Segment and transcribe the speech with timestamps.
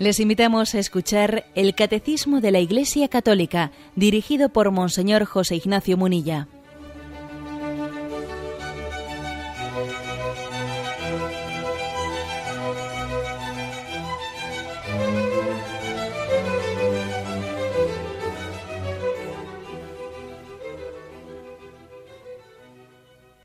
[0.00, 5.98] Les invitamos a escuchar el Catecismo de la Iglesia Católica, dirigido por Monseñor José Ignacio
[5.98, 6.48] Munilla.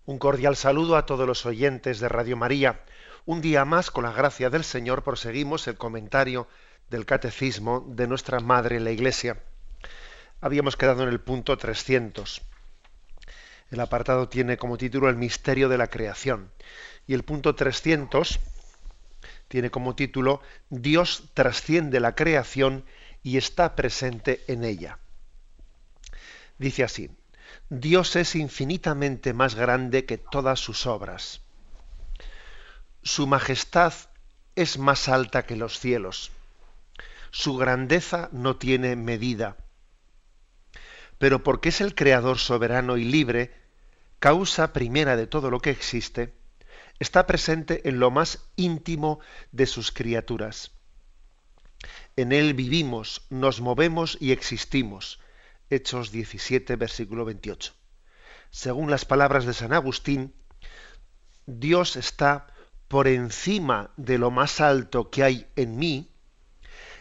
[0.06, 2.80] Un cordial saludo a todos los oyentes de Radio María.
[3.28, 6.48] Un día más, con la gracia del Señor, proseguimos el comentario
[6.92, 9.42] del Catecismo de nuestra Madre la Iglesia.
[10.42, 12.44] Habíamos quedado en el punto 300.
[13.72, 16.52] El apartado tiene como título El misterio de la creación.
[17.08, 18.40] Y el punto 300
[19.48, 22.86] tiene como título Dios trasciende la creación
[23.24, 25.00] y está presente en ella.
[26.60, 27.10] Dice así,
[27.72, 31.42] Dios es infinitamente más grande que todas sus obras
[33.06, 33.94] su majestad
[34.56, 36.32] es más alta que los cielos.
[37.30, 39.58] Su grandeza no tiene medida.
[41.20, 43.54] Pero porque es el Creador soberano y libre,
[44.20, 46.34] causa primera de todo lo que existe,
[46.98, 49.20] está presente en lo más íntimo
[49.52, 50.72] de sus criaturas.
[52.16, 55.20] En Él vivimos, nos movemos y existimos.
[55.70, 57.72] Hechos 17, versículo 28.
[58.50, 60.34] Según las palabras de San Agustín,
[61.46, 62.48] Dios está
[62.88, 66.10] por encima de lo más alto que hay en mí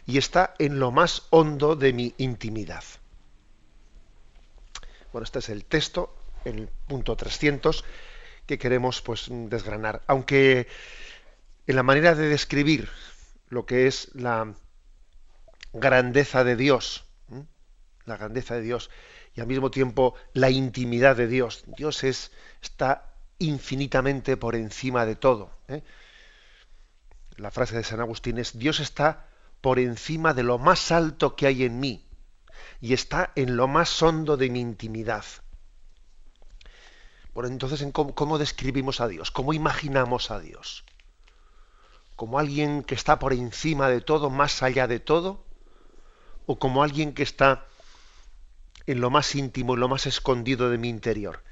[0.07, 2.85] y está en lo más hondo de mi intimidad.
[5.13, 7.85] Bueno, este es el texto, el punto 300,
[8.47, 10.03] que queremos pues desgranar.
[10.07, 10.67] Aunque
[11.67, 12.91] en la manera de describir
[13.48, 14.55] lo que es la
[15.73, 17.05] grandeza de Dios,
[18.05, 18.91] la grandeza de Dios
[19.35, 22.31] y al mismo tiempo la intimidad de Dios, Dios es,
[22.63, 25.50] está infinitamente por encima de todo.
[25.68, 25.83] ¿eh?
[27.36, 29.27] La frase de San Agustín es, Dios está
[29.61, 32.06] por encima de lo más alto que hay en mí
[32.80, 35.24] y está en lo más hondo de mi intimidad.
[37.33, 39.30] Bueno, entonces, cómo, ¿cómo describimos a Dios?
[39.30, 40.84] ¿Cómo imaginamos a Dios?
[42.14, 45.45] ¿Como alguien que está por encima de todo, más allá de todo?
[46.46, 47.66] ¿O como alguien que está
[48.86, 51.42] en lo más íntimo, en lo más escondido de mi interior?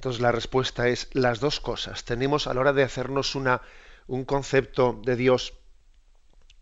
[0.00, 2.04] Entonces la respuesta es las dos cosas.
[2.04, 3.60] Tenemos a la hora de hacernos una,
[4.06, 5.52] un concepto de Dios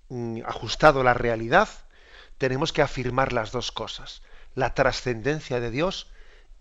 [0.08, 1.68] mm, ajustado a la realidad,
[2.36, 4.22] tenemos que afirmar las dos cosas,
[4.56, 6.10] la trascendencia de Dios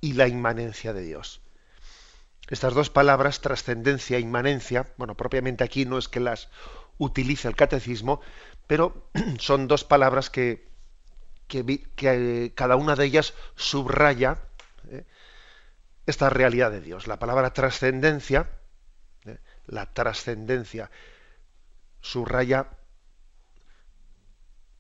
[0.01, 1.41] y la inmanencia de Dios.
[2.47, 6.47] Estas dos palabras, trascendencia e inmanencia, bueno, propiamente aquí no es que las
[6.99, 8.21] utilice el catecismo,
[8.67, 10.69] pero son dos palabras que,
[11.47, 11.65] que,
[12.03, 14.46] eh, cada una de ellas subraya
[16.07, 17.05] esta realidad de Dios.
[17.05, 18.49] La palabra trascendencia,
[19.25, 19.37] ¿eh?
[19.67, 20.89] la trascendencia,
[22.01, 22.69] subraya,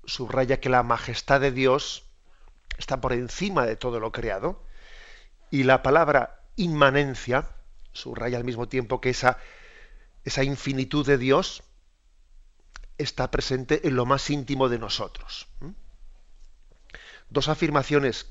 [0.05, 2.05] subraya que la majestad de Dios
[2.77, 4.63] está por encima de todo lo creado.
[5.51, 7.49] Y la palabra inmanencia
[7.91, 9.37] subraya al mismo tiempo que esa,
[10.23, 11.63] esa infinitud de Dios
[12.97, 15.47] está presente en lo más íntimo de nosotros.
[17.29, 18.27] Dos afirmaciones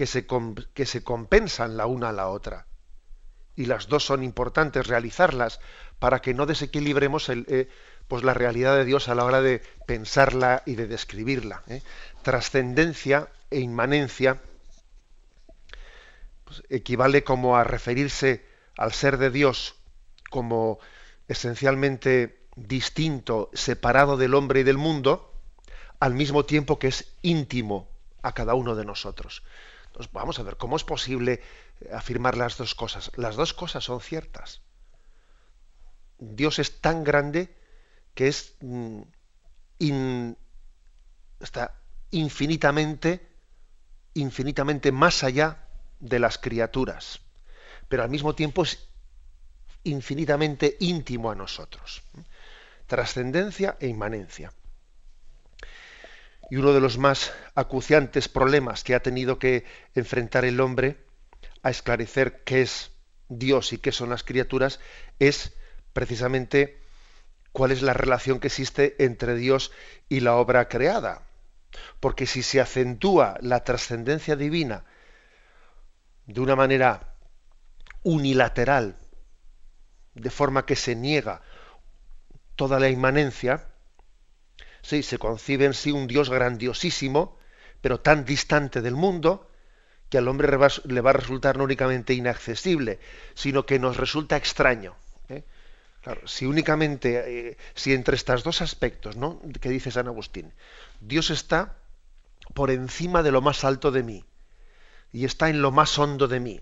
[0.00, 0.26] que se,
[0.72, 2.64] que se compensan la una a la otra.
[3.54, 5.60] Y las dos son importantes realizarlas
[5.98, 7.68] para que no desequilibremos el, eh,
[8.08, 11.64] pues la realidad de Dios a la hora de pensarla y de describirla.
[11.68, 11.82] ¿eh?
[12.22, 14.40] Trascendencia e inmanencia
[16.44, 18.46] pues, equivale como a referirse
[18.78, 19.74] al ser de Dios
[20.30, 20.78] como
[21.28, 25.34] esencialmente distinto, separado del hombre y del mundo,
[25.98, 27.86] al mismo tiempo que es íntimo
[28.22, 29.42] a cada uno de nosotros
[30.12, 31.40] vamos a ver, ¿cómo es posible
[31.80, 33.10] eh, afirmar las dos cosas?
[33.16, 34.62] Las dos cosas son ciertas.
[36.18, 37.56] Dios es tan grande
[38.14, 39.02] que es mm,
[41.40, 41.74] está
[42.10, 43.26] infinitamente,
[44.14, 45.66] infinitamente más allá
[45.98, 47.20] de las criaturas,
[47.88, 48.88] pero al mismo tiempo es
[49.84, 52.02] infinitamente íntimo a nosotros.
[52.86, 54.52] Trascendencia e inmanencia.
[56.50, 59.64] Y uno de los más acuciantes problemas que ha tenido que
[59.94, 60.98] enfrentar el hombre
[61.62, 62.90] a esclarecer qué es
[63.28, 64.80] Dios y qué son las criaturas
[65.18, 65.52] es
[65.92, 66.82] precisamente
[67.52, 69.72] cuál es la relación que existe entre Dios
[70.08, 71.22] y la obra creada.
[72.00, 74.84] Porque si se acentúa la trascendencia divina
[76.26, 77.14] de una manera
[78.02, 78.96] unilateral,
[80.14, 81.42] de forma que se niega
[82.56, 83.69] toda la inmanencia,
[84.82, 87.38] Sí, se concibe en sí un Dios grandiosísimo,
[87.80, 89.50] pero tan distante del mundo,
[90.08, 90.48] que al hombre
[90.84, 92.98] le va a resultar no únicamente inaccesible,
[93.34, 94.96] sino que nos resulta extraño.
[95.28, 95.44] ¿eh?
[96.02, 99.40] Claro, si únicamente, eh, si entre estos dos aspectos, ¿no?
[99.60, 100.52] Que dice San Agustín,
[101.00, 101.76] Dios está
[102.54, 104.24] por encima de lo más alto de mí
[105.12, 106.60] y está en lo más hondo de mí.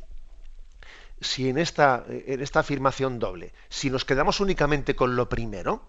[1.20, 5.88] Si en esta, en esta afirmación doble, si nos quedamos únicamente con lo primero,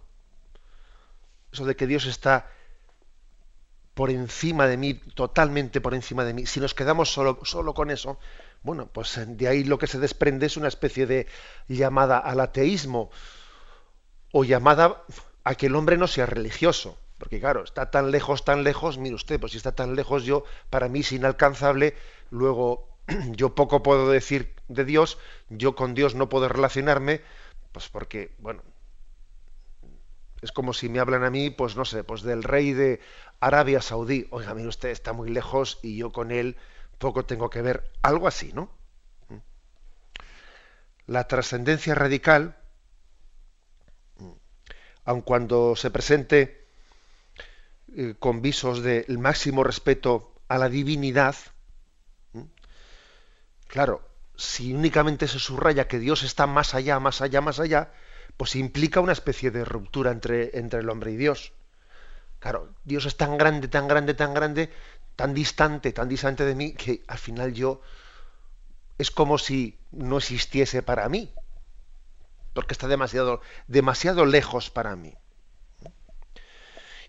[1.51, 2.49] eso de que Dios está
[3.93, 7.91] por encima de mí, totalmente por encima de mí, si nos quedamos solo, solo con
[7.91, 8.17] eso,
[8.61, 11.27] bueno, pues de ahí lo que se desprende es una especie de
[11.67, 13.09] llamada al ateísmo
[14.31, 15.03] o llamada
[15.43, 16.97] a que el hombre no sea religioso.
[17.17, 20.45] Porque claro, está tan lejos, tan lejos, mire usted, pues si está tan lejos yo,
[20.69, 21.95] para mí es inalcanzable,
[22.31, 22.87] luego
[23.31, 25.17] yo poco puedo decir de Dios,
[25.49, 27.21] yo con Dios no puedo relacionarme,
[27.73, 28.63] pues porque, bueno,
[30.41, 33.01] es como si me hablan a mí, pues no sé, pues del rey de
[33.39, 34.27] Arabia Saudí.
[34.31, 36.57] Oiga, mire usted, está muy lejos y yo con él
[36.97, 37.91] poco tengo que ver.
[38.01, 38.69] Algo así, ¿no?
[41.07, 42.57] La trascendencia radical,
[45.05, 46.67] aun cuando se presente
[47.95, 51.35] eh, con visos del máximo respeto a la divinidad,
[53.67, 57.91] claro, si únicamente se subraya que Dios está más allá, más allá, más allá,
[58.39, 61.51] pues implica una especie de ruptura entre, entre el hombre y Dios.
[62.39, 64.69] Claro, Dios es tan grande, tan grande, tan grande,
[65.17, 67.81] tan distante, tan distante de mí, que al final yo
[68.97, 71.33] es como si no existiese para mí,
[72.53, 75.13] porque está demasiado, demasiado lejos para mí.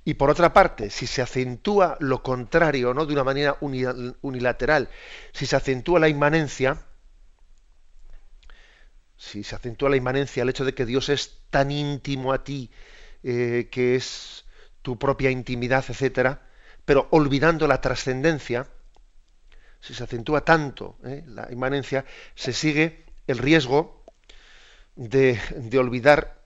[0.05, 3.07] Y por otra parte, si se acentúa lo contrario, ¿no?
[3.07, 4.89] de una manera unilateral,
[5.33, 6.87] si se acentúa la inmanencia,
[9.21, 12.71] si se acentúa la inmanencia, el hecho de que Dios es tan íntimo a ti,
[13.23, 14.47] eh, que es
[14.81, 16.49] tu propia intimidad, etcétera,
[16.87, 18.67] pero olvidando la trascendencia,
[19.79, 24.03] si se acentúa tanto eh, la inmanencia, se sigue el riesgo
[24.97, 25.39] de,
[25.79, 26.39] olvidar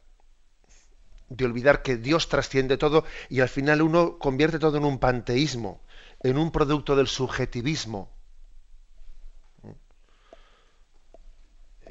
[1.84, 5.80] que Dios trasciende todo y al final uno convierte todo en un panteísmo,
[6.24, 8.10] en un producto del subjetivismo.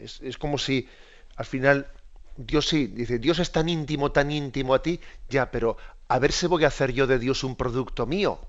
[0.03, 0.88] Es, como si
[1.35, 1.88] al final
[2.35, 5.77] Dios sí, dice, Dios es tan íntimo, tan íntimo a ti, ya, pero
[6.07, 8.39] a ver si voy a hacer yo de Dios un producto mío.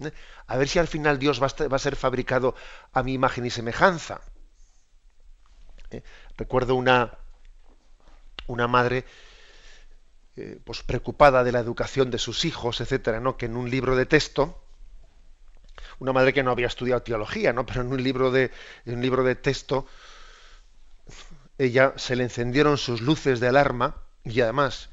[0.00, 0.12] ¿Eh?
[0.46, 2.54] A ver si al final Dios va a, ser fabricado
[2.92, 4.20] a mi imagen y semejanza.
[5.90, 6.02] ¿Eh?
[6.36, 7.18] Recuerdo una,
[8.46, 9.04] una madre
[10.36, 13.36] eh, pues preocupada de la educación de sus hijos, etcétera, ¿no?
[13.36, 14.62] que en un libro de texto,
[15.98, 17.66] una madre que no había estudiado teología, ¿no?
[17.66, 18.52] pero en un libro de,
[18.86, 19.86] en un libro de texto,
[21.58, 24.88] ella se le encendieron sus luces de alarma y además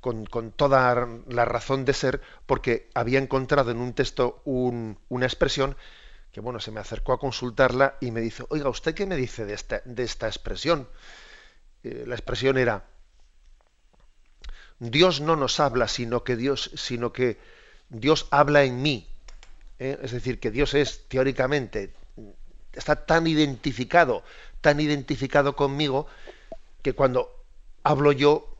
[0.00, 5.76] con, toda la razón de ser porque había encontrado en un texto una expresión
[6.36, 9.46] que bueno, se me acercó a consultarla y me dice, oiga, ¿usted qué me dice
[9.46, 10.86] de esta, de esta expresión?
[11.82, 12.84] Eh, la expresión era,
[14.78, 17.38] Dios no nos habla, sino que Dios, sino que
[17.88, 19.08] Dios habla en mí.
[19.78, 19.98] ¿eh?
[20.02, 21.94] Es decir, que Dios es teóricamente,
[22.74, 24.22] está tan identificado
[24.66, 26.08] tan identificado conmigo
[26.82, 27.30] que cuando
[27.84, 28.58] hablo yo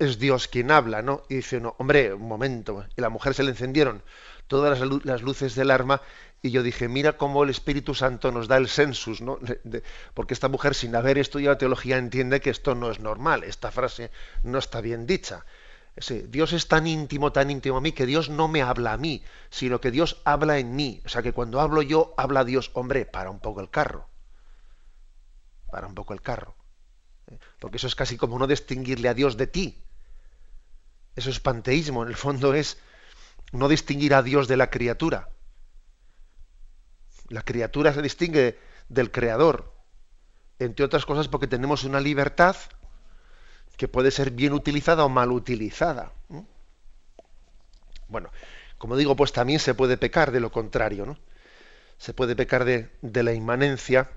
[0.00, 1.22] es Dios quien habla, ¿no?
[1.28, 2.84] Y dice no, hombre, un momento.
[2.96, 4.02] Y la mujer se le encendieron
[4.48, 6.02] todas las, luces del arma
[6.42, 9.38] y yo dije, mira cómo el Espíritu Santo nos da el sensus, ¿no?
[10.12, 14.10] porque esta mujer sin haber estudiado teología entiende que esto no es normal, esta frase
[14.42, 15.44] no está bien dicha.
[16.24, 19.22] Dios es tan íntimo, tan íntimo a mí, que Dios no me habla a mí,
[19.50, 21.00] sino que Dios habla en mí.
[21.06, 22.72] O sea que cuando hablo yo, habla Dios.
[22.74, 24.08] Hombre, para un poco el carro
[25.70, 26.54] para un poco el carro.
[27.30, 27.38] ¿eh?
[27.58, 29.82] Porque eso es casi como no distinguirle a Dios de ti.
[31.16, 32.78] Eso es panteísmo, en el fondo es
[33.52, 35.30] no distinguir a Dios de la criatura.
[37.28, 38.58] La criatura se distingue
[38.88, 39.74] del creador,
[40.58, 42.56] entre otras cosas porque tenemos una libertad
[43.76, 46.12] que puede ser bien utilizada o mal utilizada.
[48.08, 48.30] Bueno,
[48.78, 51.18] como digo, pues también se puede pecar de lo contrario, ¿no?
[51.98, 54.10] Se puede pecar de, de la inmanencia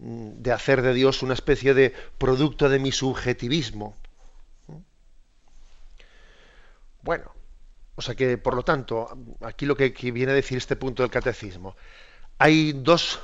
[0.00, 3.96] de hacer de Dios una especie de producto de mi subjetivismo.
[7.02, 7.32] Bueno,
[7.96, 9.08] o sea que, por lo tanto,
[9.42, 11.76] aquí lo que, viene a decir este punto del catecismo,
[12.38, 13.20] hay dos,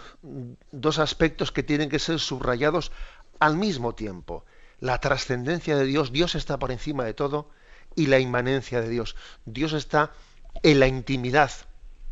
[0.71, 2.92] dos aspectos que tienen que ser subrayados
[3.38, 4.45] al mismo tiempo.
[4.78, 7.49] La trascendencia de Dios, Dios está por encima de todo,
[7.95, 9.16] y la inmanencia de Dios.
[9.47, 10.12] Dios está
[10.62, 11.50] en la intimidad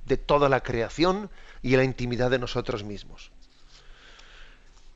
[0.06, 1.30] de toda la creación
[1.60, 3.33] y en la intimidad de nosotros mismos.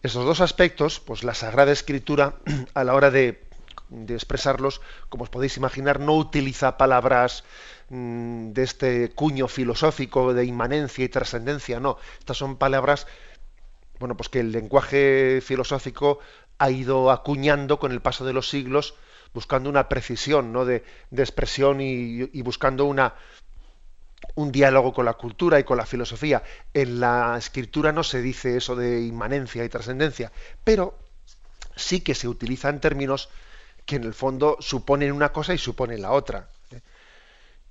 [0.00, 2.36] Esos dos aspectos, pues la Sagrada Escritura,
[2.74, 3.42] a la hora de,
[4.08, 7.42] expresarlos, como os podéis imaginar, no utiliza palabras
[7.88, 11.98] mm, de este cuño filosófico de inmanencia y trascendencia, no.
[12.20, 13.08] Estas son palabras,
[13.98, 16.20] bueno, pues que el lenguaje filosófico
[16.58, 18.94] ha ido acuñando con el paso de los siglos,
[19.34, 20.64] buscando una precisión ¿no?
[20.64, 23.14] de, expresión y, buscando una,
[24.34, 26.42] un diálogo con la cultura y con la filosofía.
[26.74, 30.32] En la escritura no se dice eso de inmanencia y trascendencia,
[30.64, 30.98] pero
[31.76, 33.28] sí que se utilizan términos
[33.86, 36.48] que en el fondo suponen una cosa y suponen la otra.
[36.70, 36.80] ¿eh?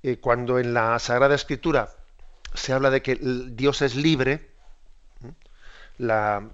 [0.02, 1.90] Eh, cuando en la Sagrada Escritura
[2.54, 4.48] se habla de que Dios es libre,
[5.98, 6.48] la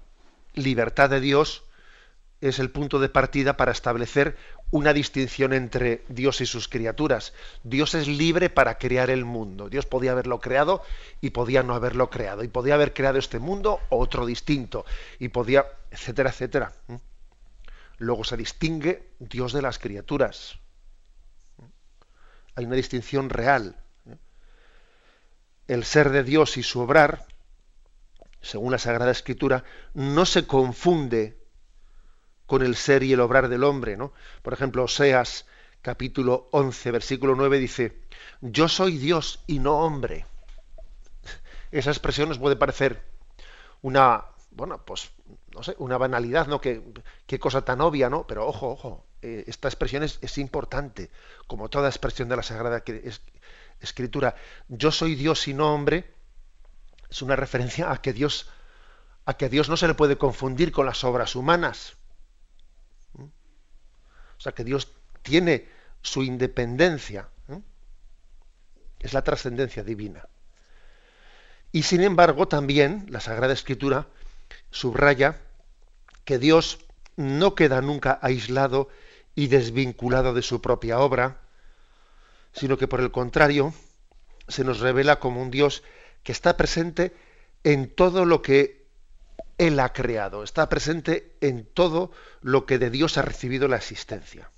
[0.53, 1.63] libertad de Dios
[2.41, 4.37] es el punto de partida para establecer
[4.71, 7.33] una distinción entre Dios y sus criaturas.
[7.63, 9.69] Dios es libre para crear el mundo.
[9.69, 10.81] Dios podía haberlo creado
[11.21, 12.43] y podía no haberlo creado.
[12.43, 14.85] Y podía haber creado este mundo otro distinto.
[15.19, 16.73] Y podía, etcétera, etcétera.
[17.97, 20.59] Luego se distingue Dios de las criaturas.
[22.55, 23.77] Hay una distinción real.
[25.67, 27.25] El ser de Dios y su obrar,
[28.41, 31.44] según la Sagrada Escritura, no se confunde
[32.45, 33.97] con el ser y el obrar del hombre.
[33.97, 34.13] ¿no?
[34.41, 35.45] Por ejemplo, Oseas
[35.81, 38.01] capítulo 11, versículo 9 dice,
[38.41, 40.25] yo soy Dios y no hombre.
[41.71, 43.03] Esa expresión nos puede parecer
[43.81, 45.11] una, bueno, pues,
[45.53, 46.59] no sé, una banalidad, ¿no?
[46.59, 46.81] Qué,
[47.39, 48.25] cosa tan obvia, ¿no?
[48.25, 51.11] Pero ojo, ojo, eh, esta expresión es, importante,
[51.45, 52.83] como toda expresión de la Sagrada
[53.79, 54.35] Escritura.
[54.67, 56.13] Yo soy Dios y no hombre,
[57.09, 58.49] es una referencia a que Dios,
[59.25, 61.95] a que Dios no se le puede confundir con las obras humanas.
[64.45, 64.91] Sea que Dios
[65.23, 65.67] tiene
[66.03, 67.29] su independencia.
[68.99, 70.27] Es la trascendencia divina.
[71.71, 74.05] Y sin embargo, también la Sagrada Escritura
[74.69, 75.41] subraya
[76.25, 76.77] que Dios
[77.15, 78.87] no queda nunca aislado
[79.33, 81.41] y desvinculado de su propia obra,
[82.53, 83.73] sino que por el contrario
[84.47, 85.81] se nos revela como un Dios
[86.21, 87.15] que está presente
[87.63, 88.84] en todo lo que
[89.57, 92.11] él ha creado, está presente en todo
[92.41, 94.49] lo que de Dios ha recibido la existencia.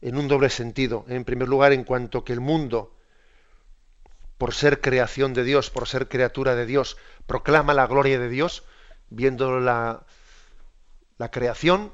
[0.00, 1.04] En un doble sentido.
[1.08, 2.96] En primer lugar, en cuanto que el mundo,
[4.38, 6.96] por ser creación de Dios, por ser criatura de Dios,
[7.26, 8.64] proclama la gloria de Dios,
[9.10, 10.04] viendo la,
[11.30, 11.92] creación,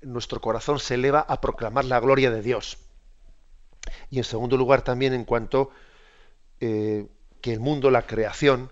[0.00, 2.78] nuestro corazón se eleva a proclamar la gloria de Dios.
[4.08, 5.70] Y en segundo lugar, también en cuanto
[6.60, 7.06] eh,
[7.42, 8.70] que el mundo, la creación,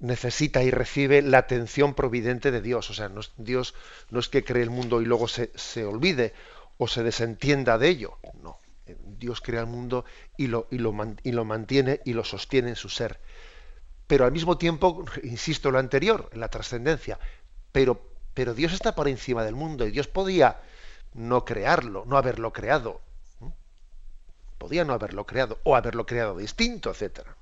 [0.00, 2.90] necesita y recibe la atención providente de Dios.
[2.90, 3.74] O sea, Dios
[4.10, 6.34] no es que cree el mundo y luego se, olvide
[6.78, 8.18] o se desentienda de ello.
[8.42, 8.58] No.
[8.86, 10.04] Dios crea el mundo
[10.36, 13.20] y lo, y, lo, y lo, mantiene y lo sostiene en su ser.
[14.06, 17.18] Pero al mismo tiempo, insisto lo anterior, en la trascendencia,
[17.72, 20.60] pero, pero Dios está por encima del mundo y Dios podía
[21.14, 23.00] no crearlo, no haberlo creado.
[24.58, 27.36] Podía no haberlo creado o haberlo creado distinto, etcétera.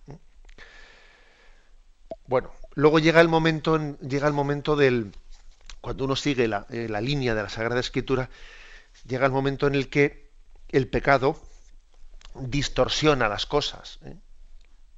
[2.26, 5.12] Bueno, luego llega el momento, llega el momento del,
[5.80, 8.30] cuando uno sigue eh, la, línea de la Sagrada Escritura,
[9.06, 10.30] llega el momento en el que
[10.68, 11.40] el pecado
[12.34, 14.16] distorsiona las cosas, ¿eh?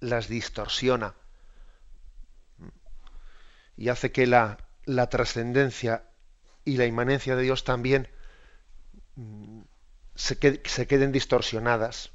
[0.01, 1.15] las distorsiona
[3.77, 6.05] y hace que la, la trascendencia
[6.65, 8.09] y la inmanencia de Dios también
[9.17, 9.61] mm,
[10.15, 12.11] se, se queden distorsionadas.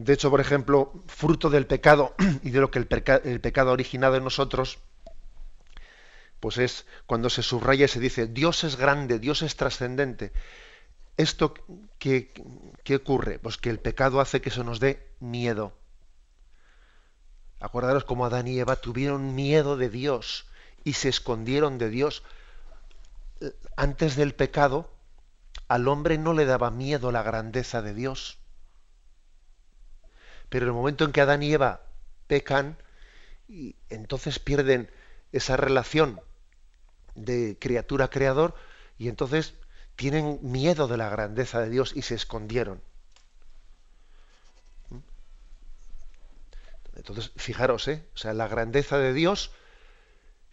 [0.00, 2.14] De hecho, por ejemplo, fruto del pecado
[2.44, 4.78] y de lo que el, pecado ha originado en nosotros,
[6.38, 10.32] pues es cuando se subraya y se dice, Dios es grande, Dios es trascendente.
[11.16, 11.52] ¿Esto
[11.98, 12.32] qué,
[12.84, 13.40] qué, ocurre?
[13.40, 15.72] Pues que el pecado hace que eso nos dé miedo.
[17.58, 20.46] Acordaros cómo Adán y Eva tuvieron miedo de Dios
[20.84, 22.22] y se escondieron de Dios.
[23.76, 24.92] Antes del pecado,
[25.66, 28.38] al hombre no le daba miedo la grandeza de Dios.
[30.48, 31.82] Pero en el momento en que Adán y Eva
[32.26, 32.76] pecan,
[33.48, 34.90] y entonces pierden
[35.32, 36.20] esa relación
[37.14, 38.54] de criatura-creador
[38.98, 39.54] y entonces
[39.96, 42.80] tienen miedo de la grandeza de Dios y se escondieron.
[46.94, 48.04] Entonces, fijaros, ¿eh?
[48.14, 49.52] o sea, la grandeza de Dios,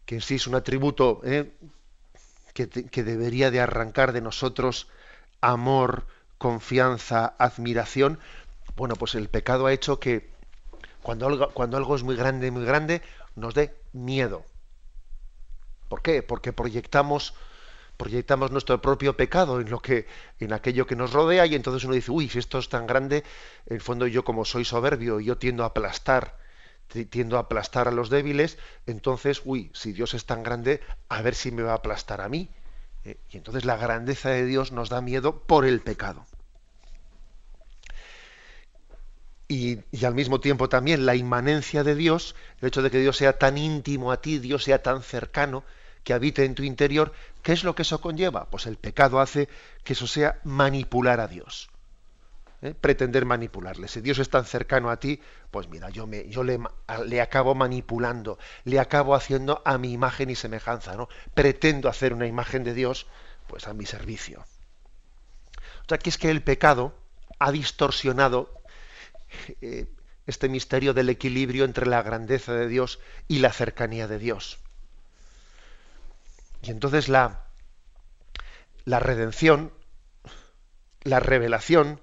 [0.05, 1.51] que en sí es un atributo ¿eh?
[2.53, 4.87] que debería de arrancar de nosotros
[5.41, 8.19] amor, confianza, admiración,
[8.75, 10.29] bueno, pues el pecado ha hecho que
[11.01, 13.01] cuando algo, cuando algo es muy grande, muy grande,
[13.35, 14.43] nos dé miedo.
[15.87, 16.23] ¿Por qué?
[16.23, 17.33] Porque proyectamos
[17.97, 20.05] proyectamos nuestro propio pecado en lo que
[20.39, 23.23] en aquello que nos rodea y entonces uno dice, uy, si esto es tan grande,
[23.67, 26.37] en el fondo yo como soy soberbio, yo tiendo a aplastar,
[27.09, 31.35] tiendo a aplastar a los débiles, entonces, uy, si Dios es tan grande, a ver
[31.35, 32.49] si me va a aplastar a mí.
[33.03, 36.25] Eh, y entonces la grandeza de Dios nos da miedo por el pecado.
[39.47, 43.37] Y, al mismo tiempo también la inmanencia de Dios, el hecho de que Dios sea
[43.37, 45.63] tan íntimo a ti, Dios sea tan cercano,
[46.03, 48.49] que habite en tu interior, ¿qué es lo que eso conlleva?
[48.49, 49.49] Pues el pecado hace
[49.83, 51.69] que eso sea manipular a Dios.
[52.61, 52.75] ¿eh?
[52.79, 53.87] Pretender manipularle.
[53.87, 56.59] Si Dios es tan cercano a ti, pues mira, yo, me, yo le,
[57.05, 61.09] le, acabo manipulando, le acabo haciendo a mi imagen y semejanza, ¿no?
[61.33, 63.07] Pretendo hacer una imagen de Dios,
[63.47, 64.45] pues a mi servicio.
[65.85, 66.95] O sea, que es que el pecado
[67.39, 68.53] ha distorsionado
[69.61, 69.87] eh,
[70.25, 74.59] este misterio del equilibrio entre la grandeza de Dios y la cercanía de Dios.
[76.61, 77.45] Y entonces la,
[78.85, 79.71] la redención,
[81.03, 82.01] la revelación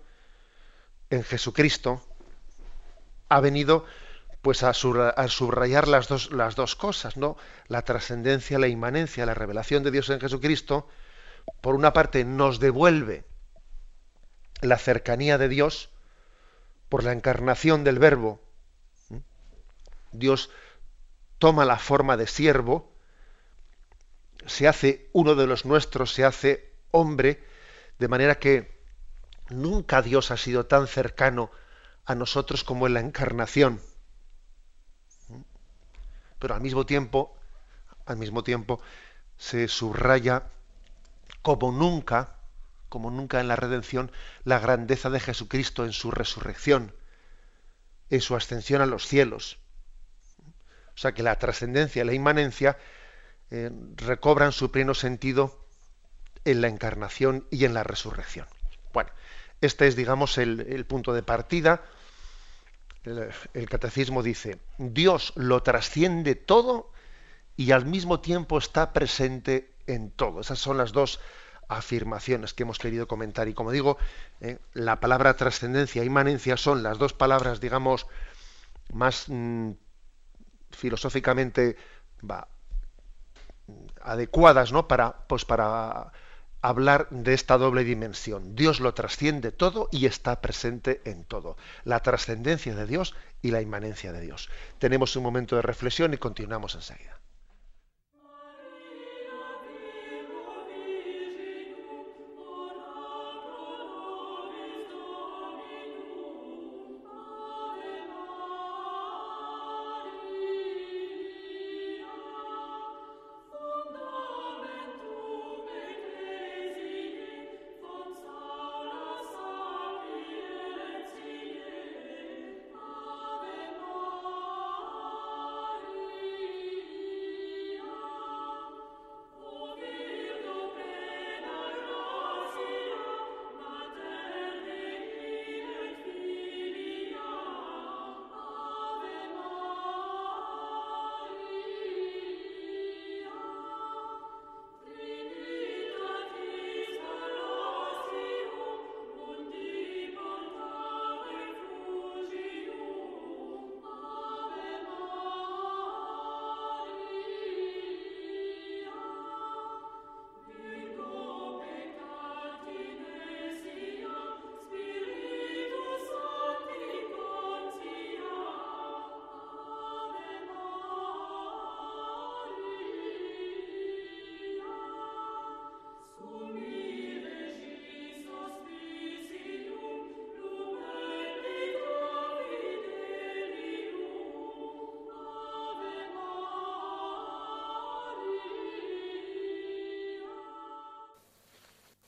[1.11, 2.03] en Jesucristo
[3.29, 3.85] ha venido
[4.43, 7.37] pues a, subrayar las dos, las dos cosas, ¿no?
[7.69, 10.89] La trascendencia, la inmanencia, la revelación de Dios en Jesucristo,
[11.61, 13.25] por una parte nos devuelve
[14.61, 15.92] la cercanía de Dios
[16.93, 18.39] por la encarnación del Verbo.
[20.11, 20.51] Dios
[21.39, 22.93] toma la forma de siervo,
[24.45, 27.43] se hace uno de los nuestros, se hace hombre,
[27.99, 28.79] de manera que
[29.49, 31.51] nunca Dios ha sido tan cercano
[32.05, 33.81] a nosotros como en la encarnación.
[36.39, 37.35] Pero al mismo tiempo,
[38.05, 38.83] al mismo tiempo,
[39.39, 40.43] se subraya
[41.41, 42.37] como nunca
[42.93, 44.13] como nunca en la redención,
[44.45, 46.95] la grandeza de Jesucristo en su resurrección,
[48.11, 49.57] en su ascensión a los cielos.
[50.95, 52.77] O sea que la trascendencia y la inmanencia
[53.51, 55.65] eh, recobran su pleno sentido
[56.45, 58.47] en la encarnación y en la resurrección.
[58.93, 59.09] Bueno,
[59.63, 61.83] este es, digamos, el, punto de partida.
[63.05, 66.93] El, el catecismo dice, Dios lo trasciende todo
[67.57, 70.43] y al mismo tiempo está presente en todo.
[70.43, 71.19] Esas son las dos
[71.79, 73.49] afirmaciones que hemos querido comentar.
[73.49, 73.99] Y como digo,
[74.41, 78.07] eh, la palabra trascendencia e inmanencia son las dos palabras, digamos,
[78.93, 79.73] más mm,
[80.71, 81.77] filosóficamente
[84.03, 84.89] adecuadas ¿no?
[84.89, 86.13] para, pues para
[86.61, 88.55] hablar de esta doble dimensión.
[88.55, 91.57] Dios lo trasciende todo y está presente en todo.
[91.85, 94.49] La trascendencia de Dios y la inmanencia de Dios.
[94.79, 97.22] Tenemos un momento de reflexión y continuamos enseguida.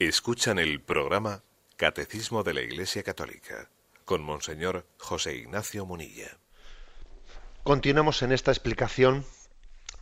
[0.08, 1.42] Escuchan el programa
[1.76, 3.70] Catecismo de la Iglesia Católica
[4.04, 6.36] con Monseñor José Ignacio Munilla.
[7.62, 9.24] Continuamos en esta explicación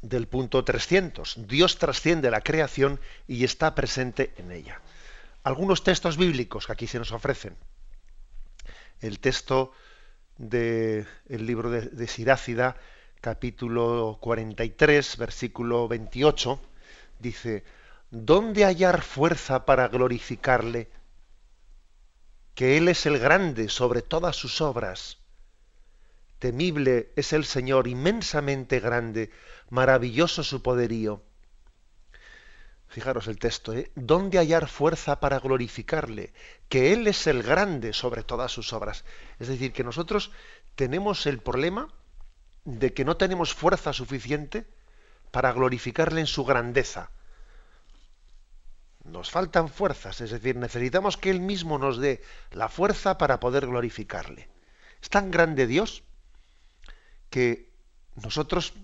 [0.03, 1.47] del punto 300.
[1.47, 4.81] Dios trasciende la creación y está presente en ella.
[5.45, 7.57] Algunos textos bíblicos que aquí se nos ofrecen.
[9.01, 9.71] El texto
[10.37, 12.77] del libro de, de Sirácida,
[13.21, 16.61] capítulo 43, versículo 28,
[17.21, 17.63] dice,
[18.13, 20.91] ¿dónde hallar fuerza para glorificarle?
[22.55, 25.19] Que Él es el grande sobre todas sus obras.
[26.39, 29.31] Temible es el Señor, inmensamente grande,
[29.71, 31.23] maravilloso su poderío.
[32.87, 33.91] Fijaros el texto, ¿eh?
[33.95, 36.35] ¿dónde hallar fuerza para glorificarle?
[36.69, 39.07] Que Él es el grande sobre todas sus obras.
[39.39, 40.33] Es decir, que nosotros
[40.75, 41.89] tenemos el problema
[42.67, 44.67] de que no tenemos fuerza suficiente
[45.31, 47.11] para glorificarle en su grandeza
[49.05, 53.67] nos faltan fuerzas, es decir, necesitamos que Él mismo nos dé la fuerza para poder
[53.67, 54.49] glorificarle.
[55.01, 56.05] Es tan grande Dios
[57.31, 57.69] que
[58.23, 58.75] nosotros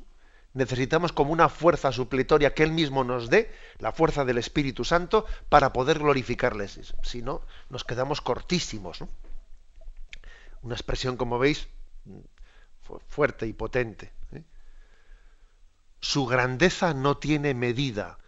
[0.55, 5.25] necesitamos como una fuerza supletoria que Él mismo nos dé, la fuerza del Espíritu Santo,
[5.49, 6.95] para poder glorificarles.
[7.03, 9.05] Si no, nos quedamos cortísimos.
[10.63, 11.69] Una expresión, como veis,
[13.07, 14.11] fuerte y potente.
[14.33, 14.43] ¿eh?
[16.01, 18.19] Su grandeza no tiene medida.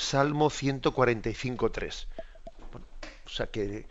[0.00, 2.06] Salmo 145.3.
[3.26, 3.86] o sea que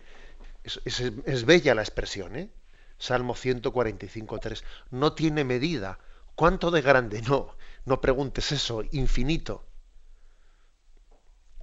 [0.63, 2.49] es, bella la expresión, ¿eh?
[2.97, 4.63] Salmo 145.3.
[4.91, 5.99] No tiene medida.
[6.35, 7.21] ¿Cuánto de grande?
[7.21, 9.65] No, no preguntes eso, infinito.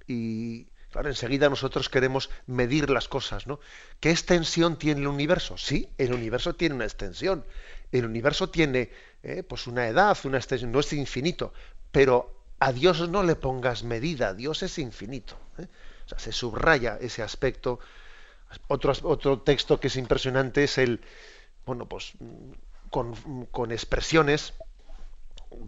[0.06, 3.58] Y claro, enseguida nosotros queremos medir las cosas, ¿no?
[4.00, 5.58] ¿Qué extensión tiene el universo?
[5.58, 7.44] Sí, el universo tiene una extensión.
[7.90, 8.90] El universo tiene
[9.22, 11.52] eh, pues una edad, una extensión, no es infinito,
[11.90, 15.38] pero a Dios no le pongas medida, Dios es infinito.
[15.58, 15.66] ¿eh?
[16.06, 17.80] O sea, se subraya ese aspecto.
[18.68, 21.00] Otro, otro texto que es impresionante es el,
[21.66, 22.12] bueno, pues
[22.90, 24.54] con, con expresiones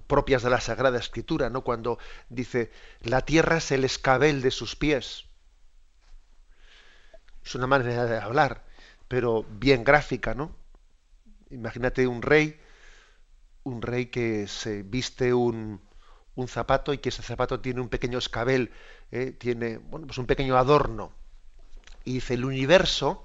[0.07, 1.62] propias de la Sagrada Escritura, ¿no?
[1.62, 1.98] Cuando
[2.29, 2.70] dice,
[3.01, 5.24] la tierra es el escabel de sus pies.
[7.44, 8.64] Es una manera de hablar,
[9.09, 10.55] pero bien gráfica, ¿no?
[11.51, 12.61] Imagínate un rey,
[13.64, 15.81] un rey que se viste un,
[16.38, 18.70] un zapato y que ese zapato tiene un pequeño escabel,
[19.11, 19.33] ¿eh?
[19.33, 21.12] tiene bueno, pues un pequeño adorno.
[22.05, 23.24] Y dice, el universo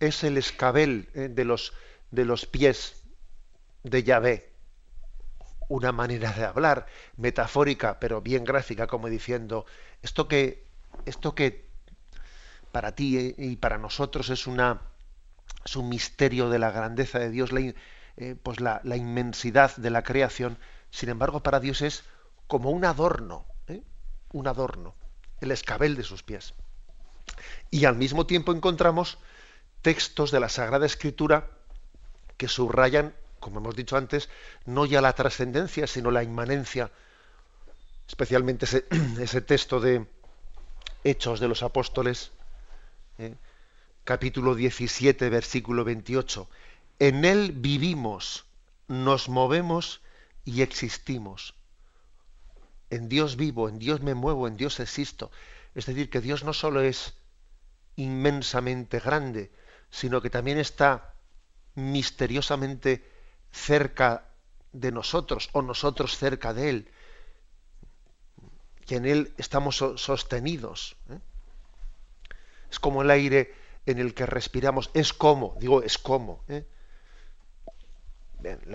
[0.00, 1.28] es el escabel ¿eh?
[1.28, 1.74] de, los,
[2.10, 3.02] de los pies
[3.82, 4.50] de Yahvé
[5.68, 9.64] una manera de hablar metafórica, pero bien gráfica, como diciendo,
[10.02, 10.66] esto que,
[11.06, 11.66] esto que
[12.72, 14.80] para ti y para nosotros es una
[15.64, 17.60] es un misterio de la grandeza de Dios, la,
[18.16, 20.58] eh, pues la, inmensidad de la creación,
[20.90, 22.04] sin embargo para Dios es
[22.52, 23.80] como un adorno, ¿eh?
[24.32, 24.94] un adorno,
[25.40, 26.52] el escabel de sus pies.
[27.70, 29.16] Y al mismo tiempo encontramos
[29.80, 31.48] textos de la Sagrada Escritura
[32.36, 34.28] que subrayan como hemos dicho antes,
[34.66, 36.90] no ya la trascendencia, sino la inmanencia.
[38.06, 40.06] Especialmente ese, texto de
[41.04, 42.32] Hechos de los Apóstoles,
[43.16, 43.34] ¿eh?
[44.04, 46.50] capítulo 17, versículo 28.
[46.98, 48.44] En Él vivimos,
[48.88, 50.02] nos movemos
[50.44, 51.54] y existimos.
[52.92, 55.30] En Dios vivo, en Dios me muevo, en Dios existo.
[55.74, 57.14] Es decir, que Dios no solo es
[57.96, 59.50] inmensamente grande,
[59.88, 61.14] sino que también está
[61.74, 63.02] misteriosamente
[63.50, 64.28] cerca
[64.72, 66.88] de nosotros o nosotros cerca de Él,
[68.84, 70.96] que en Él estamos sostenidos.
[71.08, 71.18] ¿eh?
[72.70, 73.54] Es como el aire
[73.86, 76.44] en el que respiramos, es como, digo, es como.
[76.48, 76.66] ¿eh?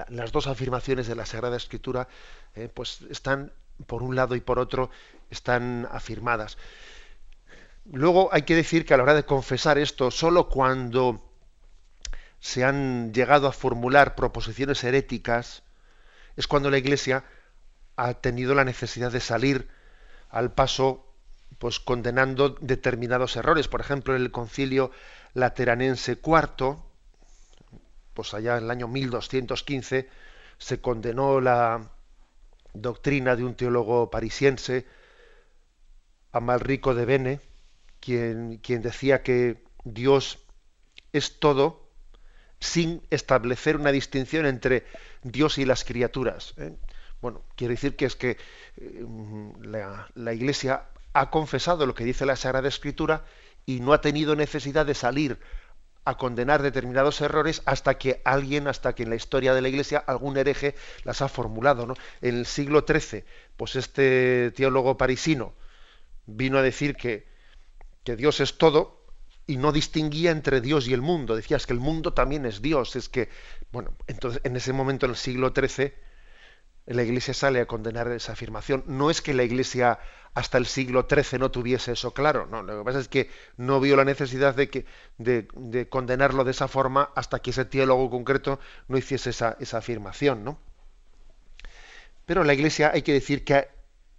[0.10, 2.08] las dos afirmaciones de la Sagrada Escritura
[2.56, 2.70] ¿eh?
[2.74, 3.52] pues están,
[3.86, 4.90] por un lado y por otro,
[5.30, 6.58] están afirmadas.
[7.92, 11.24] Luego hay que decir que a la hora de confesar esto, solo cuando
[12.40, 15.64] se han llegado a formular proposiciones heréticas,
[16.36, 17.24] es cuando la Iglesia
[17.96, 19.68] ha tenido la necesidad de salir
[20.30, 21.06] al paso
[21.58, 23.68] pues condenando determinados errores.
[23.68, 24.92] Por ejemplo, en el concilio
[25.34, 26.78] lateranense IV,
[28.14, 30.10] pues allá en el año 1215,
[30.58, 31.90] se condenó la
[32.82, 34.86] doctrina de un teólogo parisiense,
[36.32, 37.40] Amalrico de Bene,
[38.00, 40.40] quien, quien decía que Dios
[41.14, 41.88] es todo
[42.60, 44.86] sin establecer una distinción entre
[45.24, 46.54] Dios y las criaturas.
[46.58, 46.76] ¿eh?
[47.22, 48.38] Bueno, quiere decir que es que
[48.78, 49.06] eh,
[49.62, 53.26] la, Iglesia ha confesado lo que dice la Sagrada Escritura
[53.66, 55.40] y no ha tenido necesidad de salir
[56.08, 60.00] a condenar determinados errores hasta que alguien, hasta que en la historia de la Iglesia
[60.00, 61.86] algún hereje las ha formulado.
[61.86, 61.96] ¿no?
[62.22, 63.26] En el siglo XIII,
[63.58, 65.54] pues este teólogo parisino
[66.26, 67.28] vino a decir que,
[68.06, 68.98] que Dios es todo,
[69.48, 71.36] y no distinguía entre Dios y el mundo.
[71.36, 72.96] Decías que el mundo también es Dios.
[72.96, 73.30] Es que,
[73.72, 75.94] bueno, entonces en ese momento, en el siglo XIII,
[76.88, 78.84] la Iglesia sale a condenar esa afirmación.
[78.88, 80.00] No es que la Iglesia
[80.34, 82.64] hasta el siglo XIII no tuviese eso claro, no.
[82.64, 84.86] Lo que pasa es que no vio la necesidad de, que,
[85.18, 90.60] de, condenarlo de esa forma hasta que ese teólogo concreto no hiciese esa, afirmación, ¿no?
[92.26, 93.68] Pero la Iglesia hay que decir que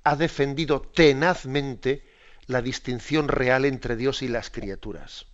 [0.05, 2.05] ha defendido tenazmente
[2.47, 5.27] la distinción real entre Dios y las criaturas,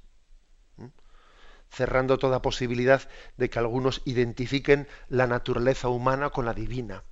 [1.70, 7.04] cerrando toda posibilidad de que algunos identifiquen la naturaleza humana con la divina.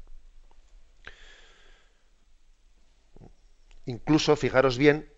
[3.86, 5.08] Incluso, fijaros bien,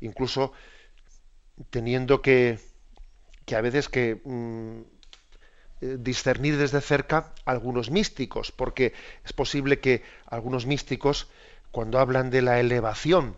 [0.00, 0.52] incluso
[1.70, 2.58] teniendo que,
[3.46, 4.80] que a veces que mm,
[5.80, 11.28] eh, discernir desde cerca algunos místicos, porque es posible que algunos místicos,
[11.70, 13.36] cuando hablan de la elevación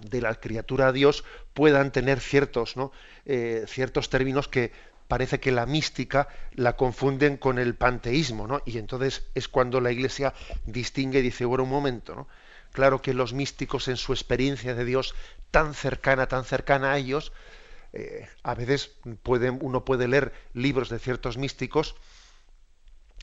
[0.00, 2.92] de la criatura a Dios puedan tener ciertos, ¿no?
[3.26, 4.72] Eh, ciertos términos que
[5.08, 8.62] parece que la mística la confunden con el panteísmo, ¿no?
[8.64, 10.34] Y entonces es cuando la Iglesia
[10.66, 12.28] distingue y dice, bueno, un momento, ¿no?
[12.78, 15.16] Claro que los místicos en su experiencia de Dios
[15.50, 17.32] tan cercana, tan cercana a ellos,
[17.92, 18.92] eh, a veces
[19.60, 21.96] uno puede leer libros de ciertos místicos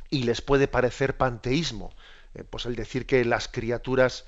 [0.09, 1.95] y les puede parecer panteísmo,
[2.33, 4.25] eh, pues el decir que las criaturas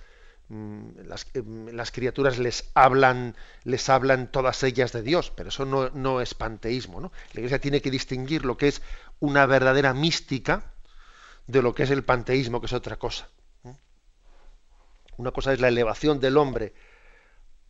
[0.49, 0.99] Mm,
[1.33, 3.35] em, las, criaturas les hablan,
[3.65, 7.01] les hablan todas ellas de Dios, pero eso no, es panteísmo.
[7.01, 7.11] ¿no?
[7.33, 8.81] La Iglesia tiene que distinguir lo que es
[9.19, 10.63] una verdadera mística
[11.47, 13.27] de lo que es el panteísmo, que es otra cosa.
[15.17, 16.73] Una cosa es la elevación del hombre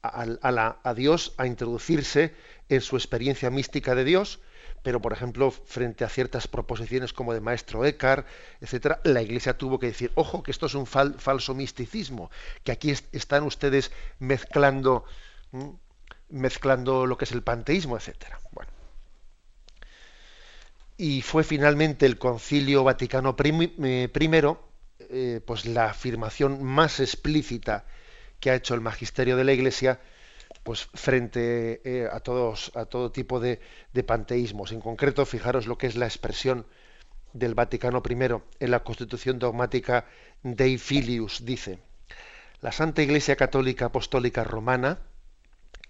[0.01, 2.33] a Dios, a introducirse
[2.69, 4.39] en su experiencia mística de Dios,
[4.83, 8.27] pero por ejemplo, frente a ciertas proposiciones como de maestro Eckhart,
[8.61, 12.29] etcétera, la Iglesia tuvo que decir, ojo, que esto es un falso misticismo,
[12.63, 15.03] que aquí están ustedes mezclando,
[16.29, 18.39] mezclando lo que es el panteísmo, etcétera.
[18.51, 18.71] Bueno.
[20.95, 24.07] Y fue finalmente el Concilio Vaticano I,
[25.09, 27.85] eh, pues la afirmación más explícita
[28.39, 29.99] que ha hecho el magisterio de la Iglesia
[30.63, 33.59] pues frente eh, a todos a todo tipo de,
[34.05, 34.71] panteísmos.
[34.71, 36.65] En concreto, fijaros lo que es la expresión
[37.33, 38.13] del Vaticano I
[38.59, 40.05] en la Constitución dogmática
[40.43, 41.79] Dei Filius dice:
[42.61, 44.99] La Santa Iglesia Católica Apostólica Romana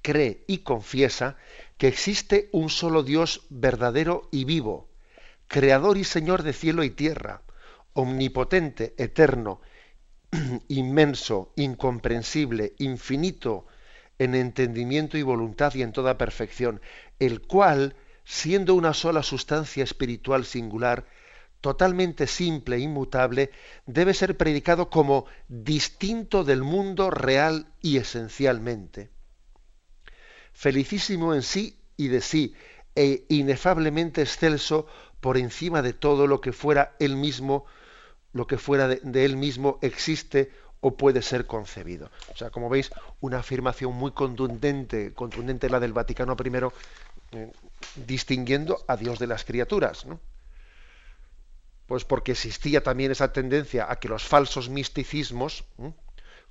[0.02, 1.38] cree y confiesa
[1.78, 4.90] que existe un solo Dios verdadero y vivo,
[5.48, 7.42] creador y señor de cielo y tierra,
[7.98, 9.60] omnipotente, eterno,
[10.68, 13.66] inmenso, incomprensible, infinito,
[14.20, 16.80] en entendimiento y voluntad y en toda perfección,
[17.18, 21.08] el cual, siendo una sola sustancia espiritual singular,
[21.60, 23.50] totalmente simple e inmutable,
[23.88, 29.10] debe ser predicado como distinto del mundo real y esencialmente.
[30.54, 32.54] Felicísimo en sí y de sí,
[32.96, 34.86] e inefablemente excelso
[35.20, 37.66] por encima de todo lo que fuera él mismo,
[38.38, 42.12] lo que fuera de, él mismo existe o puede ser concebido.
[42.32, 46.52] O sea, como veis, una afirmación muy contundente, contundente la del Vaticano I,
[47.32, 47.52] eh,
[47.96, 50.06] distinguiendo a Dios de las criaturas.
[50.06, 50.20] ¿no?
[51.88, 55.66] Pues porque existía también esa tendencia a que los falsos misticismos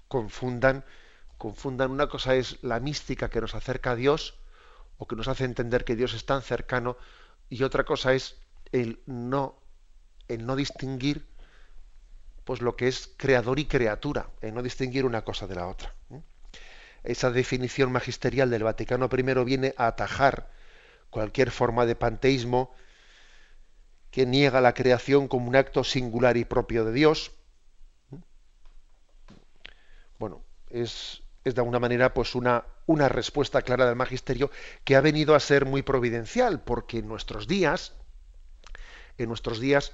[0.08, 0.84] confundan,
[1.38, 4.34] confundan una cosa es la mística que nos acerca a Dios
[4.98, 6.96] o que nos hace entender que Dios es tan cercano
[7.48, 8.34] y otra cosa es
[8.72, 9.56] el no
[10.28, 11.24] el no distinguir
[12.46, 15.92] pues lo que es creador y criatura, en no distinguir una cosa de la otra.
[17.02, 20.48] Esa definición magisterial del Vaticano I viene a atajar
[21.10, 22.72] cualquier forma de panteísmo
[24.12, 27.32] que niega la creación como un acto singular y propio de Dios.
[30.20, 34.52] Bueno, es, es de alguna manera pues una, una respuesta clara del magisterio
[34.84, 37.92] que ha venido a ser muy providencial, porque en nuestros días,
[39.18, 39.92] en nuestros días,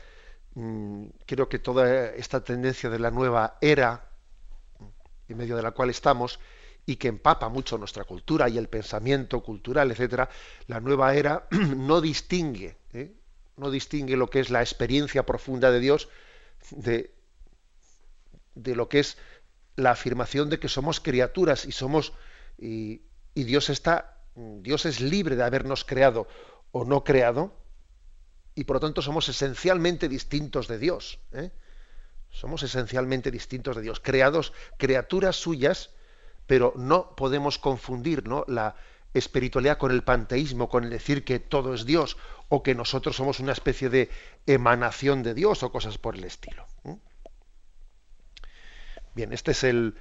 [0.54, 4.10] creo que toda esta tendencia de la nueva era
[5.28, 6.38] en medio de la cual estamos
[6.84, 10.28] y que empapa mucho nuestra cultura y el pensamiento cultural, etcétera,
[10.66, 13.14] la nueva era no distingue, ¿eh?
[13.56, 16.08] no distingue lo que es la experiencia profunda de Dios
[16.70, 17.14] de,
[18.54, 19.16] de lo que es
[19.76, 22.12] la afirmación de que somos criaturas y somos
[22.58, 23.00] y
[23.34, 26.28] Dios está Dios es libre de habernos creado
[26.70, 27.61] o no creado
[28.54, 31.18] y por lo tanto somos esencialmente distintos de Dios.
[31.32, 31.50] ¿eh?
[32.30, 35.90] Somos esencialmente distintos de Dios, creados, criaturas suyas,
[36.46, 38.44] pero no podemos confundir ¿no?
[38.48, 38.74] la
[39.14, 42.16] espiritualidad con el panteísmo, con el decir que todo es Dios
[42.48, 44.10] o que nosotros somos una especie de
[44.46, 46.66] emanación de Dios o cosas por el estilo.
[46.84, 46.96] ¿eh?
[49.14, 49.94] Bien, esta es el,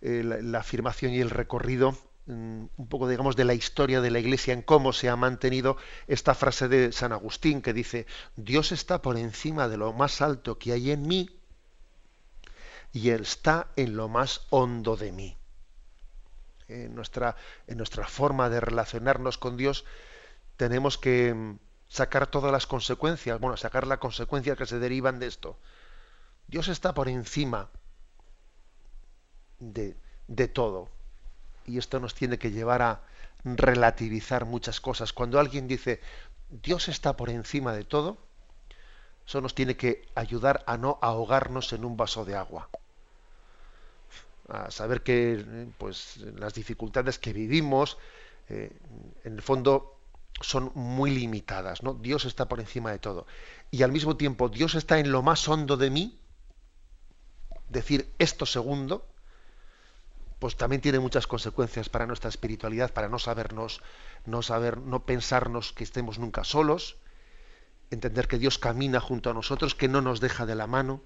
[0.00, 4.62] la afirmación y el recorrido un poco, digamos, de la historia de la Iglesia en
[4.62, 8.06] cómo se ha mantenido esta frase de San Agustín que dice,
[8.36, 11.30] Dios está por encima de lo más alto que hay en mí
[12.92, 15.36] y Él está en lo más hondo de mí.
[16.68, 19.84] En nuestra, en nuestra forma de relacionarnos con Dios
[20.56, 21.58] tenemos que mm,
[21.88, 25.58] sacar todas las consecuencias, bueno, sacar las consecuencias que se derivan de esto.
[26.46, 27.68] Dios está por encima
[29.58, 30.93] de, de todo
[31.66, 33.00] y esto nos tiene que llevar a
[33.44, 35.12] relativizar muchas cosas.
[35.12, 36.00] Cuando alguien dice
[36.62, 38.18] Dios está por encima de todo,
[39.26, 42.68] eso nos tiene que ayudar a no ahogarnos en un vaso de agua.
[44.48, 47.96] A saber que pues, las dificultades que vivimos,
[48.48, 48.70] eh,
[49.24, 49.96] en el fondo,
[50.40, 51.82] son muy limitadas.
[51.82, 51.94] ¿no?
[51.94, 53.26] Dios está por encima de todo.
[53.70, 56.18] Y al mismo tiempo, Dios está en lo más hondo de mí.
[57.70, 59.06] Decir esto segundo,
[60.44, 63.80] pues también tiene muchas consecuencias para nuestra espiritualidad, para no sabernos,
[64.26, 66.98] no saber, no pensarnos que estemos nunca solos,
[67.90, 71.00] entender que Dios camina junto a nosotros, que no nos deja de la mano,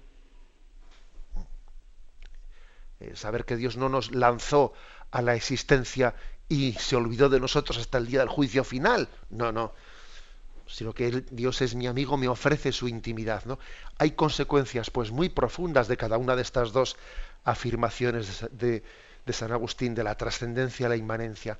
[2.99, 4.73] eh, saber que Dios no nos lanzó
[5.09, 6.15] a la existencia
[6.49, 9.07] y se olvidó de nosotros hasta el día del juicio final.
[9.29, 9.71] No, no.
[10.67, 13.45] Sino que Dios es mi amigo, me ofrece su intimidad.
[13.45, 13.57] ¿no?
[13.99, 16.97] Hay consecuencias pues muy profundas de cada una de estas dos
[17.45, 18.83] afirmaciones de,
[19.33, 21.57] San Agustín, de la trascendencia la inmanencia.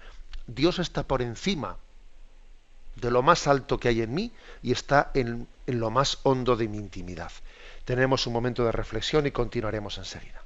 [0.48, 1.78] Dios está por encima
[2.96, 6.68] de lo más alto que hay en mí y está en lo más hondo de
[6.68, 7.32] mi intimidad.
[7.86, 10.44] Tenemos un momento de reflexión y continuaremos enseguida.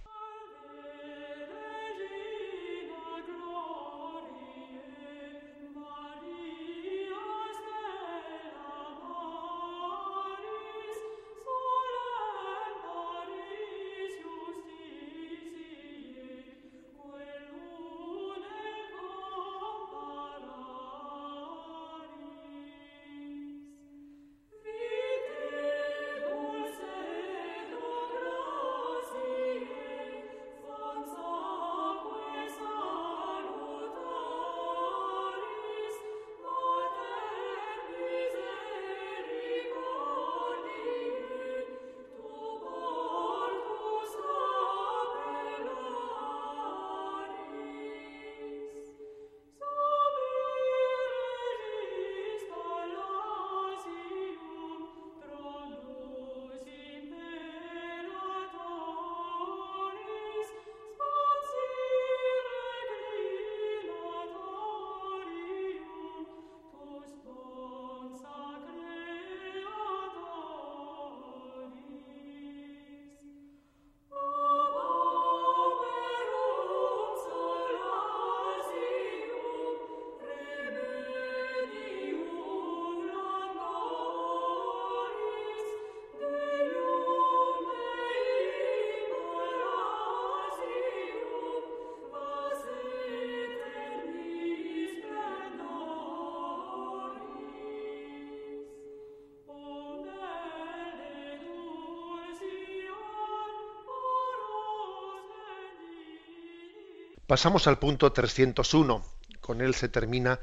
[107.33, 109.03] Pasamos al punto 301.
[109.41, 110.39] Con él se termina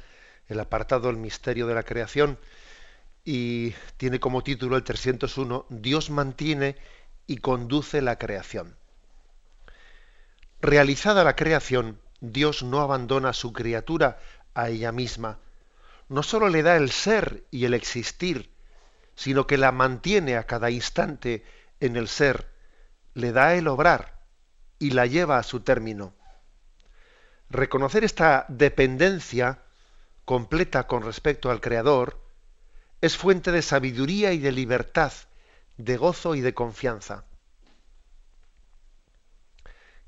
[0.48, 2.36] el apartado El misterio de la creación
[3.24, 6.76] y tiene como título el 301 Dios mantiene
[7.28, 8.74] y conduce la creación.
[10.60, 14.18] Realizada la creación, Dios no abandona a su criatura
[14.54, 15.38] a ella misma.
[16.08, 18.50] No sólo le da el ser y el existir,
[19.14, 21.44] sino que la mantiene a cada instante
[21.78, 22.48] en el ser,
[23.14, 24.18] le da el obrar
[24.80, 26.14] y la lleva a su término.
[27.50, 29.58] Reconocer esta dependencia
[30.24, 32.22] completa con respecto al Creador
[33.00, 35.12] es fuente de sabiduría y de libertad,
[35.76, 37.24] de gozo y de confianza.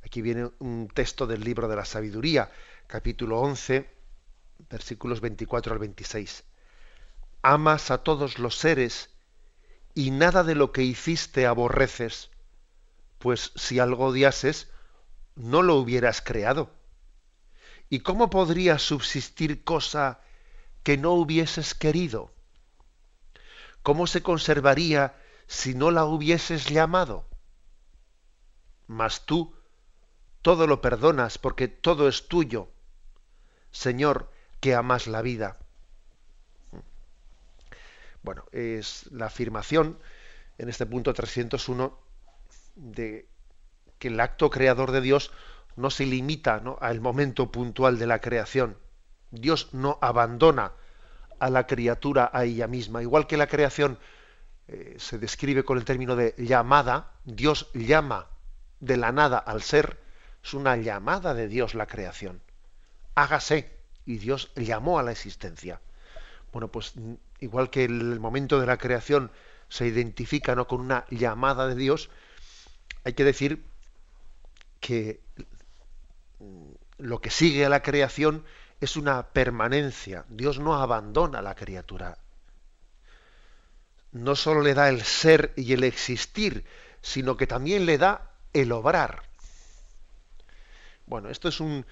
[0.04, 2.52] Aquí viene un texto del libro de la sabiduría,
[2.86, 3.90] capítulo 11,
[4.70, 6.44] versículos 24 al 26.
[7.42, 9.10] Amas a todos los seres
[9.94, 12.30] y nada de lo que hiciste aborreces,
[13.18, 14.70] pues si algo odiases,
[15.34, 16.80] no lo hubieras creado
[17.92, 20.18] ¿Y cómo podría subsistir cosa
[20.82, 22.32] que no hubieses querido?
[23.82, 25.14] ¿Cómo se conservaría
[25.46, 27.26] si no la hubieses llamado?
[28.86, 29.54] Mas tú
[30.40, 32.70] todo lo perdonas porque todo es tuyo,
[33.72, 35.58] Señor, que amas la vida.
[38.22, 39.98] Bueno, es la afirmación
[40.56, 41.98] en este punto 301
[42.74, 43.28] de
[43.98, 45.30] que el acto creador de Dios
[45.76, 48.76] no se limita al momento puntual de la creación.
[49.30, 50.72] Dios no abandona
[51.38, 53.02] a la criatura a ella misma.
[53.02, 53.98] Igual que la creación
[54.68, 58.28] eh, se describe con el término de llamada, Dios llama
[58.80, 59.98] de la nada al ser,
[60.42, 62.40] es una llamada de Dios la creación.
[63.14, 63.70] Hágase,
[64.04, 65.80] y Dios llamó a la existencia.
[66.52, 66.94] Bueno, pues
[67.40, 69.30] igual que el momento de la creación
[69.68, 70.66] se identifica ¿no?
[70.66, 72.10] con una llamada de Dios,
[73.04, 73.64] hay que decir
[74.80, 75.20] que
[76.98, 78.44] lo que sigue a la creación
[78.80, 80.24] es una permanencia.
[80.28, 82.18] Dios no abandona a la criatura.
[84.12, 86.64] No solo le da el ser y el existir,
[87.00, 89.22] sino que también le da el obrar.
[91.06, 91.86] Bueno, esto es un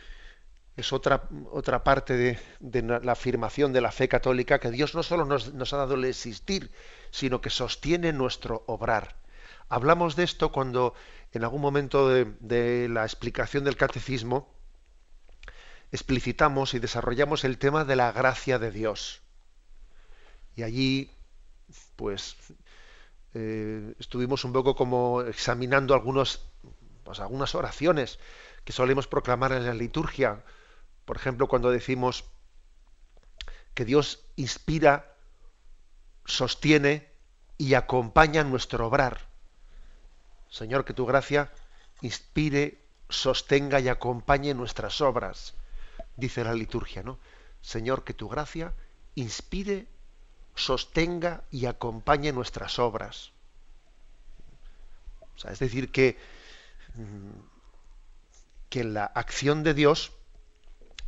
[0.80, 5.24] es otra, otra parte de, la afirmación de la fe católica, que Dios no solo
[5.24, 6.70] nos, ha dado el existir,
[7.10, 9.19] sino que sostiene nuestro obrar.
[9.70, 10.94] Hablamos de esto cuando
[11.30, 14.52] en algún momento de, la explicación del catecismo
[15.92, 19.22] explicitamos y desarrollamos el tema de la gracia de Dios.
[20.56, 21.08] Y allí,
[21.94, 22.34] pues,
[23.34, 26.44] eh, estuvimos un poco como examinando algunos,
[27.04, 28.18] pues, algunas oraciones
[28.64, 30.42] que solemos proclamar en la liturgia.
[31.04, 32.24] Por ejemplo, cuando decimos
[33.74, 35.14] que Dios inspira,
[36.24, 37.08] sostiene
[37.56, 39.29] y acompaña nuestro obrar.
[40.50, 41.50] Señor, que tu gracia
[42.02, 42.78] inspire,
[43.08, 45.54] sostenga y acompañe nuestras obras,
[46.16, 47.18] dice la liturgia, ¿no?
[47.62, 48.72] Señor, que tu gracia
[49.14, 49.86] inspire,
[50.54, 53.32] sostenga y acompañe nuestras obras.
[55.50, 56.18] es decir, que,
[56.96, 57.40] mm,
[58.68, 60.12] que la acción de Dios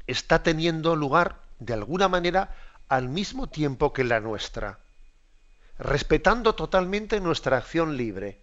[0.07, 2.57] está teniendo lugar de alguna manera
[2.89, 4.79] al mismo tiempo que la nuestra,
[5.79, 8.42] respetando totalmente nuestra acción libre,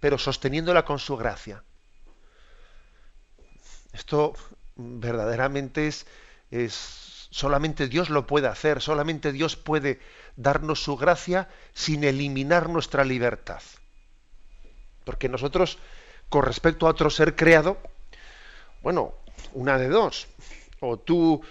[0.00, 1.64] pero sosteniéndola con su gracia.
[3.92, 4.34] Esto
[4.76, 6.06] verdaderamente es,
[6.50, 10.00] es solamente Dios lo puede hacer, solamente Dios puede
[10.36, 13.62] darnos su gracia sin eliminar nuestra libertad.
[15.04, 15.78] Porque nosotros,
[16.28, 17.78] con respecto a otro ser creado,
[18.82, 19.14] bueno,
[19.52, 20.28] una de dos,
[20.80, 21.42] o tú,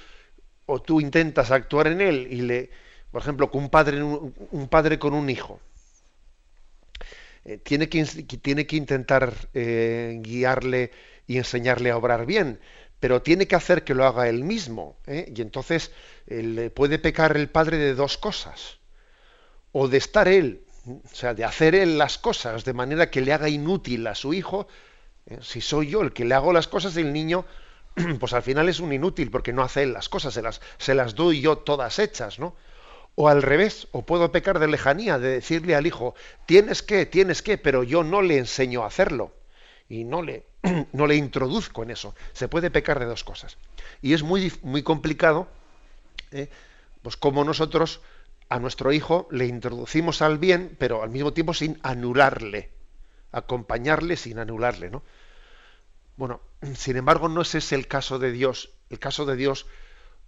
[0.65, 2.69] o tú intentas actuar en él y le,
[3.11, 5.59] por ejemplo, un padre, un padre con un hijo,
[7.47, 10.91] eh, tiene, que, tiene que intentar eh, guiarle
[11.27, 12.59] y enseñarle a obrar bien,
[12.99, 14.97] pero tiene que hacer que lo haga él mismo.
[15.07, 15.31] ¿eh?
[15.33, 15.91] Y entonces
[16.75, 18.79] puede pecar el padre de dos cosas.
[19.71, 23.31] O de estar él, o sea, de hacer él las cosas de manera que le
[23.31, 24.67] haga inútil a su hijo.
[25.41, 27.45] Si soy yo el que le hago las cosas, el niño,
[28.19, 30.95] pues al final es un inútil porque no hace él las cosas, se las, se
[30.95, 32.55] las doy yo todas hechas, ¿no?
[33.19, 36.13] O al revés, o puedo pecar de lejanía, de decirle al hijo,
[36.45, 39.33] tienes que, tienes que, pero yo no le enseño a hacerlo.
[39.89, 40.45] Y no le,
[40.93, 42.13] no le introduzco en eso.
[42.33, 43.57] Se puede pecar de dos cosas.
[44.03, 45.47] Y es muy, muy complicado,
[46.31, 46.47] ¿eh?
[47.01, 48.01] pues como nosotros
[48.49, 52.69] a nuestro hijo le introducimos al bien, pero al mismo tiempo sin anularle,
[53.31, 55.01] acompañarle sin anularle, ¿no?
[56.17, 56.39] Bueno,
[56.75, 58.69] sin embargo, no ese es el caso de Dios.
[58.91, 59.65] El caso de Dios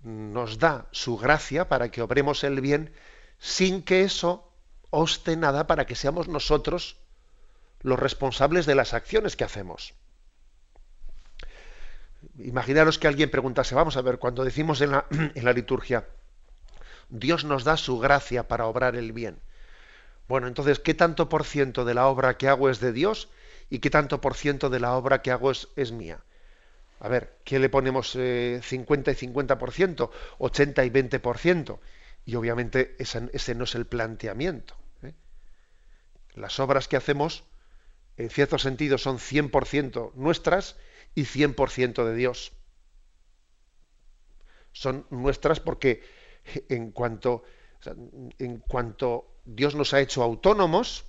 [0.04, 2.94] nos da su gracia para que obremos el bien
[3.38, 4.52] sin que eso
[4.90, 6.98] oste nada para que seamos nosotros
[7.82, 9.94] los responsables de las acciones que hacemos.
[12.38, 16.08] Imaginaros que alguien preguntase, vamos a ver, cuando decimos en la, en la liturgia,
[17.10, 19.40] Dios nos da su gracia para obrar el bien.
[20.28, 23.30] Bueno, entonces, ¿qué tanto por ciento de la obra que hago es de Dios
[23.70, 26.20] y qué tanto por ciento de la obra que hago es, es mía?
[27.00, 31.80] A ver, ¿qué le ponemos 50 eh, y 50%, 80 y 20%?
[32.26, 34.76] Y obviamente ese, no es el planteamiento.
[35.04, 35.14] ¿eh?
[36.36, 37.46] Las obras que hacemos,
[38.18, 40.76] en cierto sentido, son 100% nuestras
[41.16, 42.52] y 100% de Dios.
[44.74, 46.04] Son nuestras porque
[46.68, 47.44] en cuanto
[49.46, 51.09] Dios nos ha hecho autónomos,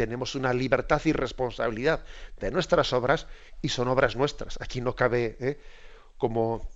[0.00, 2.02] tenemos una libertad y responsabilidad
[2.38, 3.26] de nuestras obras
[3.60, 4.58] y son obras nuestras.
[4.62, 5.58] Aquí no cabe ¿eh?
[6.16, 6.66] como,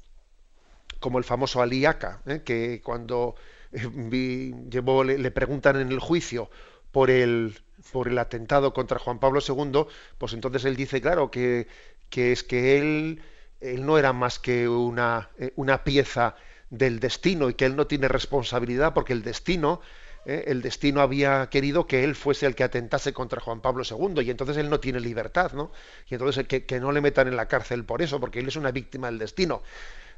[1.01, 2.43] como el famoso Aliaca, ¿eh?
[2.45, 3.35] que cuando
[3.73, 6.51] eh, llevó, le, preguntan en el juicio
[6.93, 7.59] por el,
[7.93, 9.87] por el atentado contra Juan Pablo II,
[10.19, 11.67] pues entonces él dice, claro, que,
[12.11, 13.23] que es que él,
[13.63, 16.37] él no era más que una, una pieza
[16.69, 19.81] del destino y que él no tiene responsabilidad porque el destino
[20.27, 20.45] ¿eh?
[20.47, 24.31] el destino había querido que él fuese el que atentase contra Juan Pablo II y
[24.31, 25.73] entonces él no tiene libertad, ¿no?
[26.09, 28.57] Y entonces que, que no le metan en la cárcel por eso, porque él es
[28.57, 29.63] una víctima del destino.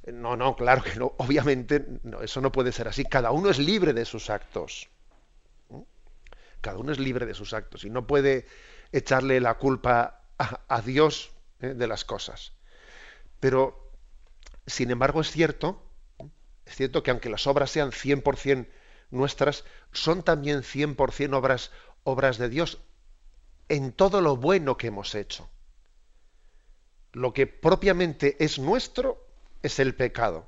[0.07, 1.15] No, no, claro que no.
[1.19, 1.85] Obviamente
[2.23, 3.05] eso no puede ser así.
[3.05, 4.89] Cada uno es libre de sus actos.
[6.61, 8.47] Cada uno es libre de sus actos y no puede
[8.93, 11.31] echarle la culpa a, Dios
[11.61, 11.75] ¿eh?
[11.75, 12.53] de las cosas.
[13.41, 13.91] Pero,
[14.67, 15.83] sin embargo, es cierto,
[16.65, 18.67] es cierto que aunque las obras sean 100%
[19.11, 21.71] nuestras son también 100% obras,
[22.05, 22.79] obras de Dios
[23.69, 25.49] en todo lo bueno que hemos hecho.
[27.13, 29.27] Lo que propiamente es nuestro
[29.63, 30.47] es el pecado,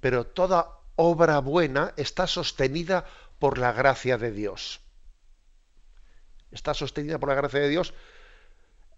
[0.00, 3.04] pero toda obra buena está sostenida
[3.38, 4.80] por la gracia de Dios.
[6.50, 7.94] Está sostenida por la gracia de Dios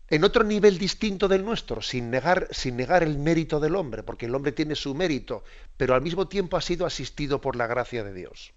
[0.09, 4.27] en otro nivel distinto del nuestro, sin negar, sin negar el mérito del hombre, porque
[4.27, 5.45] el hombre tiene su mérito,
[5.77, 8.53] pero al mismo tiempo ha sido asistido por la gracia de Dios.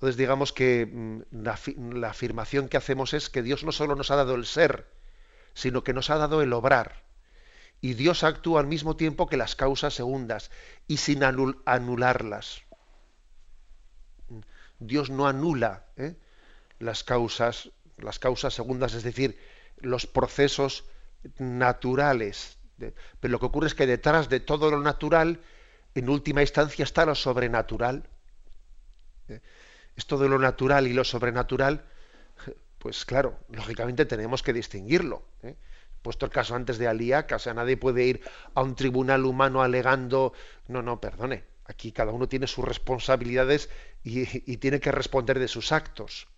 [0.00, 4.16] Entonces digamos que mm, la, afirmación que hacemos es que Dios no solo nos ha
[4.16, 4.86] dado el ser,
[5.52, 7.02] sino que nos ha dado el obrar.
[7.82, 10.50] Y Dios actúa al mismo tiempo que las causas segundas
[10.86, 12.62] y sin anularlas.
[14.78, 16.16] Dios no anula ¿eh?
[16.78, 19.38] las causas, las causas segundas, es decir,
[19.76, 20.84] los procesos
[21.36, 22.56] naturales.
[22.78, 25.42] Pero lo que ocurre es que detrás de todo lo natural,
[25.94, 28.08] en última instancia, está lo sobrenatural.
[29.28, 29.42] ¿Eh?
[30.00, 31.84] Esto de lo natural y lo sobrenatural,
[32.78, 35.22] pues claro, lógicamente tenemos que distinguirlo.
[35.42, 35.56] ¿eh?
[36.00, 38.22] Puesto el caso antes de Aliaca, o sea, nadie puede ir
[38.54, 40.32] a un tribunal humano alegando,
[40.68, 43.68] no, no, perdone, aquí cada uno tiene sus responsabilidades
[44.02, 46.28] y tiene que responder de sus actos.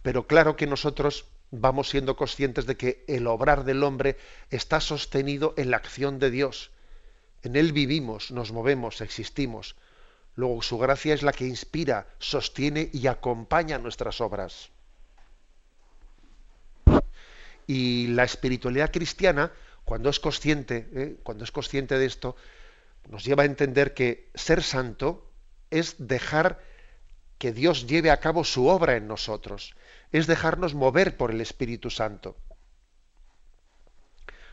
[0.00, 4.16] Pero claro que nosotros vamos siendo conscientes de que el obrar del hombre
[4.48, 6.70] está sostenido en la acción de Dios.
[7.42, 9.76] En Él vivimos, nos movemos, existimos.
[10.36, 14.70] Luego su gracia es la que inspira, sostiene y acompaña nuestras obras.
[17.66, 19.50] Y la espiritualidad cristiana,
[19.84, 21.16] cuando es consciente, ¿eh?
[21.22, 22.36] cuando es consciente de esto,
[23.08, 25.30] nos lleva a entender que ser santo
[25.70, 26.62] es dejar
[27.38, 29.74] que Dios lleve a cabo su obra en nosotros
[30.12, 32.36] es dejarnos mover por el Espíritu Santo.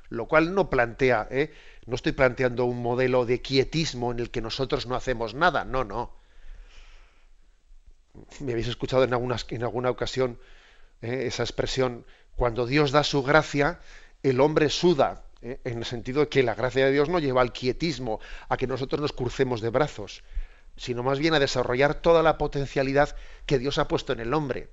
[0.10, 1.54] Lo cual no plantea, ¿eh?
[1.86, 5.84] no estoy planteando un modelo de quietismo en el que nosotros no hacemos nada, no,
[5.84, 6.14] no.
[8.39, 10.39] Me habéis escuchado en, en alguna ocasión
[11.01, 11.26] ¿eh?
[11.28, 13.80] esa expresión, cuando Dios da su gracia,
[14.22, 15.60] el hombre suda, ¿eh?
[15.64, 18.68] en el sentido de que la gracia de Dios no lleva al quietismo, a que
[18.68, 20.24] nosotros nos crucemos de brazos,
[20.78, 24.70] sino más bien a desarrollar toda la potencialidad que Dios ha puesto en el hombre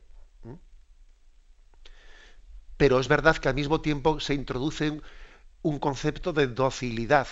[2.80, 5.02] pero es verdad que al mismo tiempo se introduce
[5.62, 7.26] un concepto de docilidad,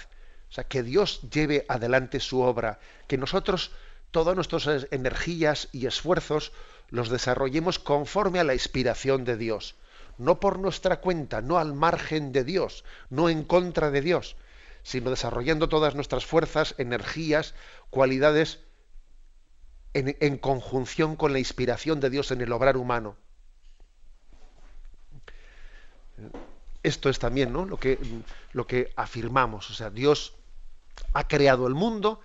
[0.48, 3.72] o sea, que Dios lleve adelante su obra, que nosotros
[4.10, 6.52] todas nuestras energías y esfuerzos
[6.88, 9.76] los desarrollemos conforme a la inspiración de Dios,
[10.16, 14.36] no por nuestra cuenta, no al margen de Dios, no en contra de Dios,
[14.82, 17.54] sino desarrollando todas nuestras fuerzas, energías,
[17.90, 18.60] cualidades
[19.92, 23.16] en, en conjunción con la inspiración de Dios en el obrar humano.
[26.88, 27.66] Esto es también ¿no?
[27.66, 27.98] lo, que,
[28.52, 29.70] lo que afirmamos.
[29.70, 30.34] O sea, Dios
[31.12, 32.20] ha creado el mundo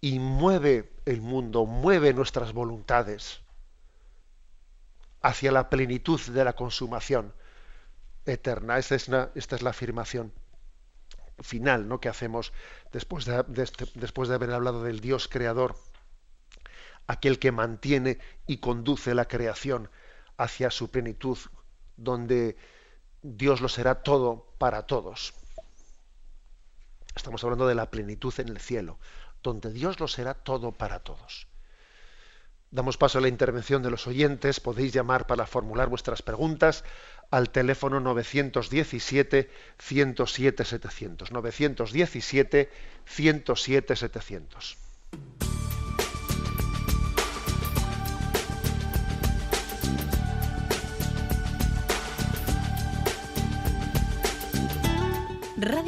[0.00, 3.40] y mueve el mundo, mueve nuestras voluntades
[5.22, 7.32] hacia la plenitud de la consumación
[8.26, 8.78] eterna.
[8.78, 10.32] Esta es, esta es la afirmación
[11.40, 12.00] final ¿no?
[12.00, 12.52] que hacemos
[12.92, 15.76] después de, este, después de haber hablado del Dios creador,
[17.06, 18.18] aquel que mantiene
[18.48, 19.90] y conduce la creación
[20.38, 21.38] hacia su plenitud,
[21.96, 22.56] donde
[23.34, 25.34] Dios lo será todo para todos.
[27.16, 28.98] Estamos hablando de la plenitud en el cielo,
[29.42, 31.48] donde Dios lo será todo para todos.
[32.70, 34.60] Damos paso a la intervención de los oyentes.
[34.60, 36.84] Podéis llamar para formular vuestras preguntas
[37.30, 40.64] al teléfono 917 107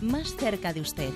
[0.00, 1.10] más cerca de usted.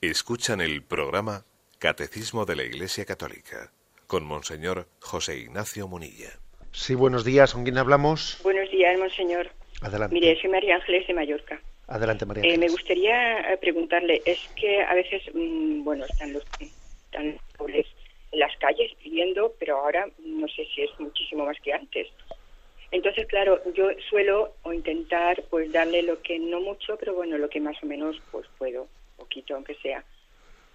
[0.00, 1.44] Escuchan el programa
[1.78, 3.72] Catecismo de la Iglesia Católica
[4.06, 6.30] con Monseñor José Ignacio Munilla.
[6.72, 7.52] Sí, buenos días.
[7.52, 8.38] ¿Con quién hablamos?
[8.42, 9.50] Buenos días, Monseñor.
[9.80, 10.14] Adelante.
[10.14, 11.60] Mire, soy María Ángeles de Mallorca.
[11.88, 12.60] Adelante, María eh, Ángeles.
[12.60, 17.86] me gustaría eh, preguntarle, es que a veces, mm, bueno, están los, están pobres
[18.32, 22.08] las calles pidiendo, pero ahora no sé si es muchísimo más que antes.
[22.90, 27.48] Entonces, claro, yo suelo o intentar pues darle lo que no mucho, pero bueno, lo
[27.48, 30.02] que más o menos pues puedo poquito, aunque sea.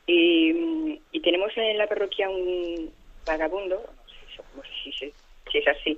[0.06, 2.91] Y, tenemos en la parroquia un
[3.26, 3.82] vagabundo,
[4.56, 5.14] no sé,
[5.49, 5.97] si, es así,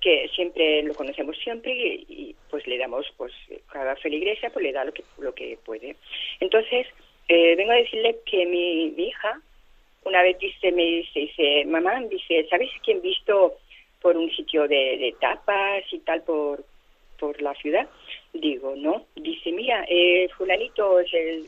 [0.00, 3.32] que siempre lo conocemos siempre y, pues le damos, pues
[3.70, 5.96] cada feligresia pues le da lo que, lo que puede.
[6.40, 6.86] Entonces,
[7.28, 9.40] eh, vengo a decirle que mi, hija
[10.08, 13.54] una vez dice, me dice, mamá, dice, ¿sabes quién visto
[14.02, 16.64] por un sitio de, de tapas y tal, por
[17.18, 17.86] por la ciudad.
[18.32, 19.04] Digo, no.
[19.16, 21.46] Dice, mira, eh, fulanito es el...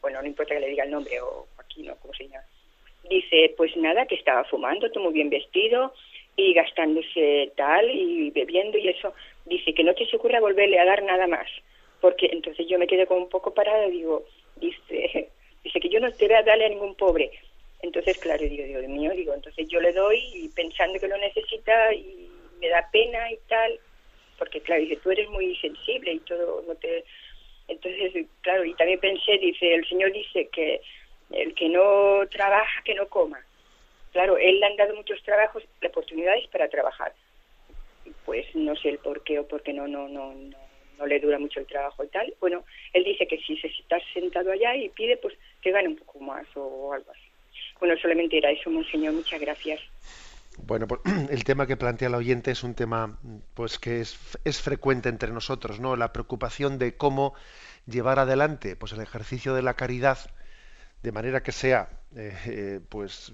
[0.00, 2.44] Bueno, no importa que le diga el nombre, o aquí no, ¿cómo se llama?
[3.08, 5.92] Dice, pues nada, que estaba fumando, todo muy bien vestido
[6.36, 9.12] y gastándose tal y bebiendo y eso.
[9.44, 11.46] Dice que no te se ocurra volverle a dar nada más.
[12.00, 14.24] Porque entonces yo me quedé como un poco parada digo,
[14.56, 15.28] dice,
[15.64, 17.30] dice que yo no te voy a darle a ningún pobre.
[17.82, 22.30] Entonces, claro, digo, Dios mío, digo, entonces yo le doy pensando que lo necesita y
[22.60, 23.80] me da pena y tal,
[24.38, 27.04] porque claro, dice, tú eres muy sensible y todo, no te...
[27.68, 30.80] Entonces, claro, y también pensé, dice, el Señor dice que
[31.30, 33.40] el que no trabaja, que no coma.
[34.12, 37.14] Claro, él le han dado muchos trabajos, oportunidades para trabajar.
[38.24, 40.58] Pues no sé el por qué o por qué no, no, no, no,
[40.98, 42.34] no le dura mucho el trabajo y tal.
[42.40, 45.96] Bueno, él dice que si se está sentado allá y pide, pues que gane un
[45.96, 47.29] poco más o algo así.
[47.80, 49.14] Bueno, solamente era eso, monseñor.
[49.14, 49.80] Muchas gracias.
[50.58, 51.00] Bueno, pues
[51.30, 53.18] el tema que plantea el oyente es un tema
[53.54, 55.96] pues que es, es, frecuente entre nosotros, ¿no?
[55.96, 57.34] La preocupación de cómo
[57.86, 60.18] llevar adelante pues el ejercicio de la caridad
[61.02, 63.32] de manera que sea eh, eh, pues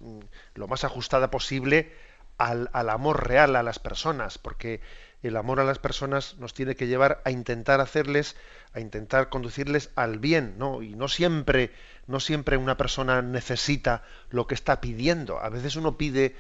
[0.55, 1.93] lo más ajustada posible
[2.39, 4.81] al, al, amor real a las personas, porque
[5.27, 8.37] el amor a las personas nos tiene que llevar a intentar hacerles,
[8.73, 10.83] a intentar conducirles al bien, ¿no?
[10.83, 11.73] Y no siempre,
[12.07, 15.41] no siempre una persona necesita lo que está pidiendo.
[15.41, 16.37] A veces uno pide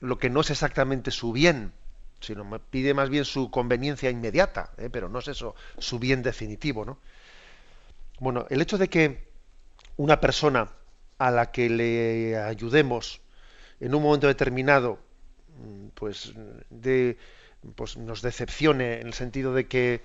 [0.00, 1.72] lo que no es exactamente su bien,
[2.20, 4.88] sino pide más bien su conveniencia inmediata, ¿eh?
[4.90, 6.98] pero no es eso su bien definitivo, ¿no?
[8.18, 9.28] Bueno, el hecho de que
[9.96, 10.70] una persona
[11.18, 13.20] a la que le ayudemos
[13.80, 14.98] en un momento determinado,
[15.58, 16.32] mm, pues
[16.70, 17.18] de
[17.74, 20.02] pues nos decepcione en el sentido de que,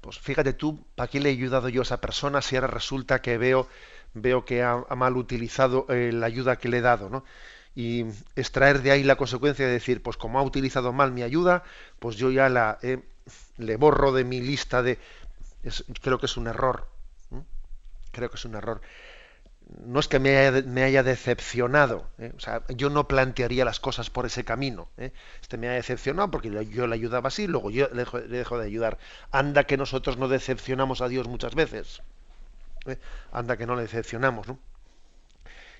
[0.00, 3.22] pues fíjate tú, ¿para qué le he ayudado yo a esa persona si ahora resulta
[3.22, 3.68] que veo,
[4.14, 7.24] veo que ha, mal utilizado eh, la ayuda que le he dado, ¿no?
[7.74, 8.04] Y
[8.36, 11.64] extraer de ahí la consecuencia de decir, pues como ha utilizado mal mi ayuda,
[11.98, 12.78] pues yo ya la
[13.56, 14.98] le borro de mi lista de...
[16.00, 16.86] creo que es un error.
[18.12, 18.80] Creo que es un error
[19.86, 20.36] no es que me
[20.82, 22.32] haya, decepcionado, ¿eh?
[22.36, 24.88] o sea, yo no plantearía las cosas por ese camino.
[24.98, 25.12] ¿eh?
[25.40, 28.98] Este me ha decepcionado porque yo le ayudaba así, luego yo le dejo, de ayudar.
[29.30, 32.02] Anda que nosotros no decepcionamos a Dios muchas veces.
[32.86, 32.98] ¿eh?
[33.32, 34.58] Anda que no le decepcionamos, ¿no?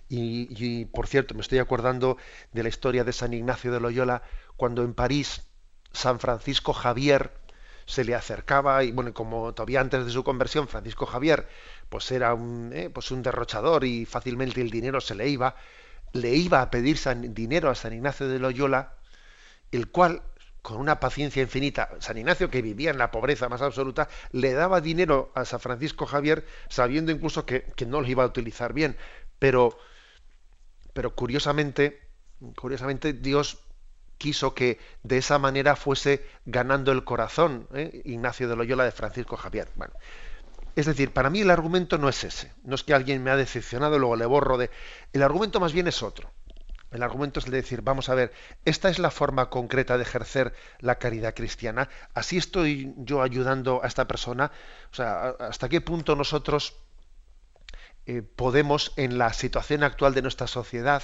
[0.08, 2.18] Y, y, por cierto, me estoy acordando
[2.52, 4.22] de la historia de San Ignacio de Loyola,
[4.56, 5.42] cuando en París
[5.92, 7.32] San Francisco Javier
[7.86, 11.48] se le acercaba, y bueno, como todavía antes de su conversión, Francisco Javier
[11.94, 15.54] pues era un, eh, pues un derrochador y fácilmente el dinero se le iba,
[16.12, 16.98] le iba a pedir
[17.32, 18.94] dinero a San Ignacio de Loyola,
[19.70, 20.24] el cual,
[20.60, 24.80] con una paciencia infinita, San Ignacio, que vivía en la pobreza más absoluta, le daba
[24.80, 28.96] dinero a San Francisco Javier, sabiendo incluso que, no lo iba a utilizar bien.
[29.38, 29.78] Pero,
[30.94, 32.00] pero curiosamente,
[32.56, 33.60] curiosamente, Dios
[34.18, 38.02] quiso que de esa manera fuese ganando el corazón ¿eh?
[38.04, 39.68] Ignacio de Loyola de Francisco Javier.
[39.76, 39.94] Bueno,
[40.76, 42.52] es decir, para mí el argumento no es ese.
[42.64, 44.70] No es que alguien me ha decepcionado, luego le borro de...
[45.12, 46.32] El argumento más bien es otro.
[46.90, 48.32] El argumento es el de decir, vamos a ver,
[48.64, 51.88] esta es la forma concreta de ejercer la caridad cristiana.
[52.14, 54.52] Así estoy yo ayudando a esta persona.
[54.92, 56.76] O sea, hasta qué punto nosotros
[58.06, 61.02] eh, podemos, en la situación actual de nuestra sociedad,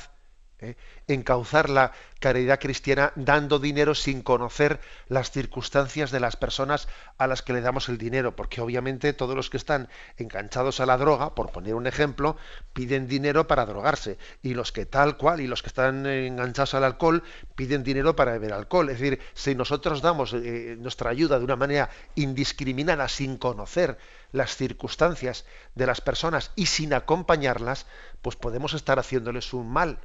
[0.61, 0.77] ¿eh?
[1.07, 6.89] encauzar la caridad cristiana dando dinero sin conocer las circunstancias de las personas
[7.19, 9.89] a las que le damos el dinero, porque obviamente todos los que están
[10.19, 12.37] enganchados a la droga, por poner un ejemplo,
[12.73, 16.85] piden dinero para drogarse, y los que tal cual, y los que están enganchados al
[16.85, 17.23] alcohol,
[17.55, 18.91] piden dinero para beber alcohol.
[18.91, 23.99] Es decir, si nosotros damos eh, nuestra ayuda de una manera indiscriminada, sin conocer
[24.33, 25.45] las circunstancias
[25.75, 27.87] de las personas y sin acompañarlas,
[28.23, 29.99] pues podemos estar haciéndoles un mal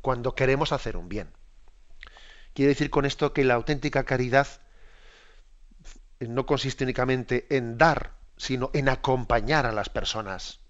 [0.00, 1.30] cuando queremos hacer un bien.
[2.54, 4.48] Quiere decir con esto que la auténtica caridad
[6.20, 10.60] no consiste únicamente en dar, sino en acompañar a las personas.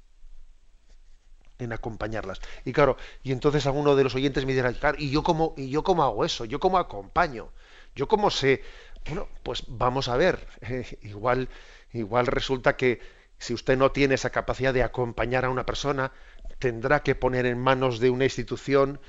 [1.59, 2.41] En acompañarlas.
[2.65, 5.83] Y claro, y entonces alguno de los oyentes me dirá, ¿y yo cómo, y yo
[5.83, 6.45] cómo hago eso?
[6.45, 7.53] ¿Yo cómo acompaño?
[7.95, 8.63] ¿Yo cómo sé?
[9.07, 10.47] Bueno, pues vamos a ver.
[11.03, 11.49] igual,
[11.93, 13.01] igual resulta que
[13.39, 16.13] si usted no tiene esa capacidad de acompañar a una persona,
[16.59, 19.01] tendrá que poner en manos de una institución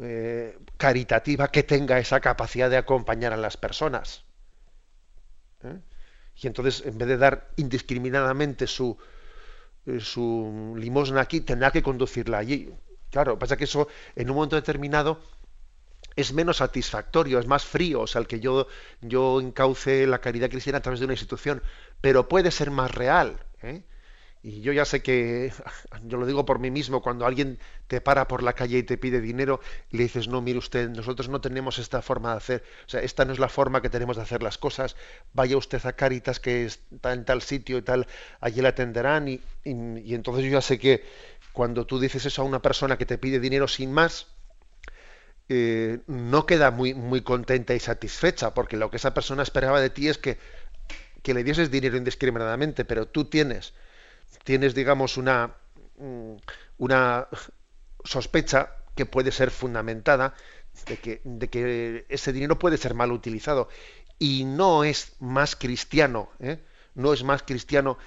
[0.00, 4.24] eh, caritativa que tenga esa capacidad de acompañar a las personas.
[5.64, 5.80] ¿eh?
[6.36, 8.96] Y entonces, en vez de dar indiscriminadamente su,
[9.86, 12.72] eh, su limosna aquí, tendrá que conducirla allí.
[13.10, 15.20] Claro, pasa que eso en un momento determinado
[16.14, 18.66] es menos satisfactorio, es más frío, o sea, el que yo,
[19.00, 21.62] yo encauce la caridad cristiana a través de una institución,
[22.00, 23.38] pero puede ser más real.
[24.42, 25.52] Y yo ya sé que,
[26.04, 28.98] yo lo digo por mí mismo, cuando alguien te para por la calle y te
[28.98, 29.60] pide dinero,
[29.90, 33.24] le dices, no, mire usted, nosotros no tenemos esta forma de hacer, o sea, esta
[33.24, 34.96] no es la forma que tenemos de hacer las cosas,
[35.32, 38.06] vaya usted a Caritas que está en tal sitio y tal,
[38.40, 41.04] allí le atenderán y, y entonces yo ya sé que
[41.52, 44.28] cuando tú dices eso a una persona que te pide dinero sin más,
[45.48, 49.88] eh, no queda muy, muy contenta y satisfecha, porque lo que esa persona esperaba de
[49.90, 50.38] ti es que,
[51.22, 53.74] que le dieses dinero indiscriminadamente, pero tú tienes,
[54.44, 55.54] tienes digamos, una,
[55.98, 56.34] mm,
[56.78, 57.28] una
[58.04, 60.34] sospecha que puede ser fundamentada
[60.86, 63.68] de que, de que ese dinero puede ser mal utilizado.
[64.18, 66.58] Y no es más cristiano, ¿eh?
[66.94, 67.98] no es más cristiano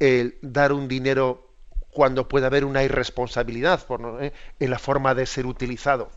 [0.00, 1.54] el dar un dinero
[1.90, 4.32] cuando puede haber una irresponsabilidad por, ¿eh?
[4.58, 6.10] en la forma de ser utilizado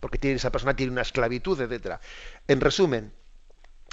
[0.00, 2.00] porque tiene, esa persona tiene una esclavitud, etcétera.
[2.48, 3.12] En resumen,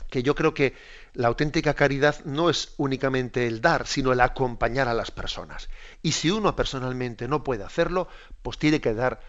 [0.10, 0.74] que yo creo que
[1.14, 5.70] la auténtica caridad no es únicamente el dar, sino el acompañar a las personas.
[6.02, 8.08] Y si uno personalmente no puede hacerlo,
[8.42, 9.20] pues tiene que dar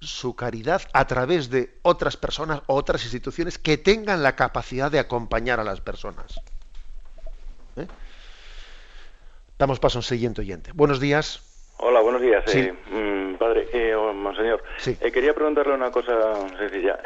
[0.00, 4.98] su caridad a través de otras personas o otras instituciones que tengan la capacidad de
[4.98, 6.40] acompañar a las personas.
[7.76, 7.86] ¿Eh?
[9.58, 10.72] Damos paso a un siguiente oyente.
[10.74, 11.42] Buenos días.
[11.78, 12.44] Hola, buenos días.
[12.54, 16.98] Eh, mm, padre, eh, monseñor, eh, quería preguntarle una cosa sencilla.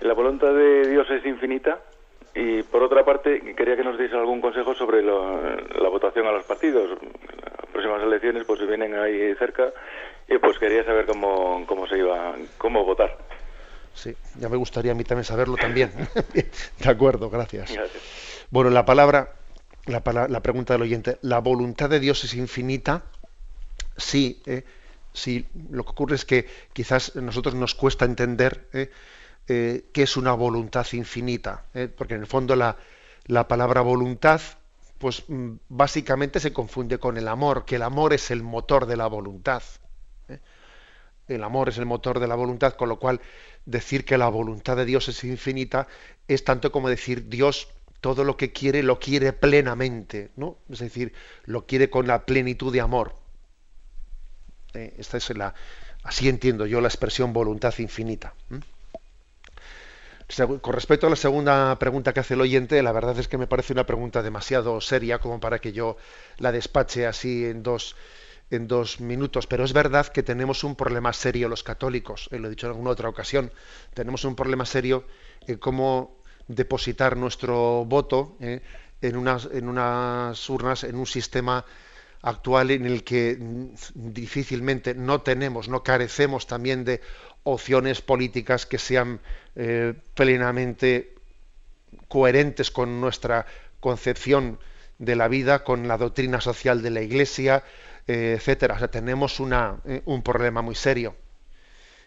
[0.00, 1.80] La voluntad de Dios es infinita
[2.38, 6.44] y, por otra parte, quería que nos diese algún consejo sobre la votación a los
[6.44, 6.90] partidos.
[6.90, 9.72] Las próximas elecciones pues vienen ahí cerca
[10.28, 13.18] y pues quería saber cómo, cómo se iba, cómo votar.
[13.92, 15.90] Sí, ya me gustaría a mí también saberlo también.
[16.32, 17.76] de acuerdo, gracias.
[18.50, 19.32] Bueno, la palabra,
[19.86, 23.02] la, la pregunta del oyente, ¿la voluntad de Dios es infinita?
[23.98, 24.62] sí, eh,
[25.12, 28.90] sí, lo que ocurre es que quizás a nosotros nos cuesta entender eh,
[29.48, 31.64] eh, qué es una voluntad infinita,
[31.96, 32.76] porque en el fondo la,
[33.26, 34.40] la, palabra voluntad,
[34.98, 38.96] pues mm, básicamente se confunde con el amor, que el amor es el motor de
[38.96, 39.62] la voluntad.
[41.28, 43.20] El amor es el motor de la voluntad, con lo cual
[43.66, 45.86] decir que la voluntad de Dios es infinita
[46.26, 47.68] es tanto como decir Dios
[48.00, 50.58] todo lo que quiere lo quiere plenamente, ¿no?
[50.70, 51.12] Es decir,
[51.44, 53.14] lo quiere con la plenitud de amor.
[54.74, 55.54] Eh, esta es la,
[56.02, 58.34] así entiendo yo la expresión voluntad infinita.
[60.36, 63.46] Con respecto a la segunda pregunta que hace el oyente, la verdad es que me
[63.46, 65.96] parece una pregunta demasiado seria como para que yo
[66.36, 67.96] la despache así en dos,
[68.50, 69.46] en dos minutos.
[69.46, 72.72] Pero es verdad que tenemos un problema serio los católicos, eh, lo he dicho en
[72.72, 73.50] alguna otra ocasión,
[73.94, 75.04] tenemos un problema serio
[75.46, 78.60] en cómo depositar nuestro voto eh,
[79.00, 81.64] en, unas, en unas urnas, en un sistema
[82.20, 83.38] actual en el que
[83.94, 87.00] difícilmente no tenemos, no carecemos también de
[87.52, 89.20] opciones políticas que sean
[89.56, 91.14] eh, plenamente
[92.08, 93.46] coherentes con nuestra
[93.80, 94.58] concepción
[94.98, 97.64] de la vida, con la doctrina social de la Iglesia,
[98.06, 98.74] eh, etcétera.
[98.74, 101.16] O sea, tenemos una, eh, un problema muy serio.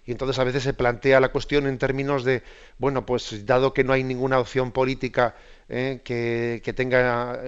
[0.06, 2.44] Y entonces a veces se plantea la cuestión en términos de,
[2.78, 5.36] bueno, pues dado que no hay ninguna opción política
[5.68, 7.40] que, que, tenga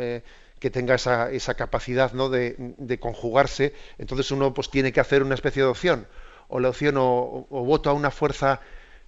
[0.63, 2.29] que tenga esa, esa capacidad ¿no?
[2.29, 6.07] de, conjugarse, entonces uno pues tiene que hacer una especie de opción,
[6.53, 8.61] o la opción o, voto a una fuerza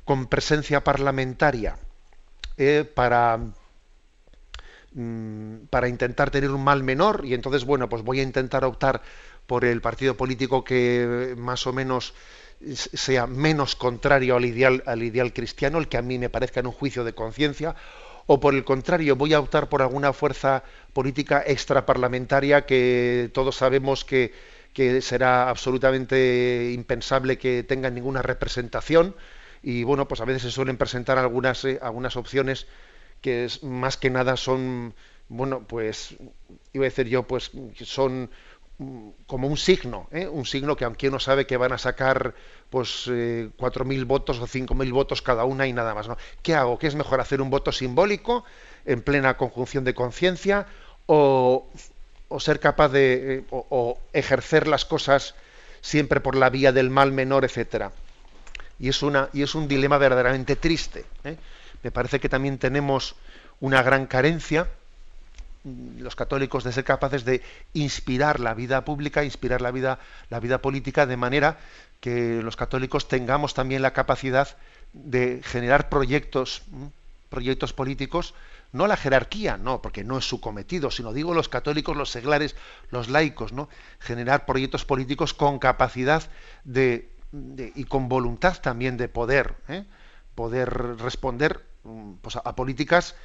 [0.03, 1.77] con presencia parlamentaria
[2.57, 3.37] eh, para,
[4.93, 9.03] mm, para intentar tener un mal menor, y entonces, bueno, pues voy a intentar optar
[9.45, 12.15] por el partido político que más o menos
[12.75, 16.65] sea menos contrario al ideal, al ideal cristiano, el que a mí me parezca en
[16.65, 17.75] un juicio de conciencia,
[18.25, 24.03] o por el contrario voy a optar por alguna fuerza política extraparlamentaria que todos sabemos
[24.03, 24.33] que,
[25.01, 29.15] será absolutamente impensable que tenga ninguna representación
[29.63, 32.67] y bueno pues a veces se suelen presentar algunas eh, algunas opciones
[33.21, 34.93] que es, más que nada son
[35.29, 36.15] bueno pues
[36.73, 37.51] iba a decir yo pues
[37.83, 38.29] son
[38.77, 40.27] Mm, como un signo, ¿eh?
[40.27, 42.35] un signo que aunque uno sabe que van a sacar
[42.69, 46.09] pues eh, 4.000 votos o 5.000 votos cada una y nada más.
[46.09, 46.17] ¿no?
[46.43, 46.77] ¿Qué hago?
[46.77, 48.43] ¿Qué es mejor hacer un voto simbólico
[48.85, 50.67] en plena conjunción de conciencia
[51.05, 51.69] o,
[52.39, 55.35] ser capaz de eh, o, ejercer las cosas
[55.81, 57.91] siempre por la vía del mal menor, etcétera?
[58.79, 61.05] Y es, una, y es un dilema verdaderamente triste.
[61.23, 61.37] ¿eh?
[61.83, 63.15] Me parece que también tenemos
[63.59, 64.67] una gran carencia
[65.97, 67.41] los católicos de ser capaces de
[67.73, 69.99] inspirar la vida pública, inspirar la vida,
[70.29, 71.57] la vida política, de manera
[71.99, 74.57] que los católicos tengamos también la capacidad
[74.93, 76.61] de generar proyectos,
[77.29, 78.35] proyectos políticos,
[78.71, 82.55] no la jerarquía, no, porque no es su cometido, sino digo los católicos, los seglares,
[82.89, 83.69] los laicos, ¿no?
[83.99, 86.23] Generar proyectos políticos con capacidad
[86.63, 87.09] de,
[87.75, 89.85] y con voluntad también de poder, ¿eh?
[90.35, 91.65] poder responder
[92.21, 93.15] pues, a políticas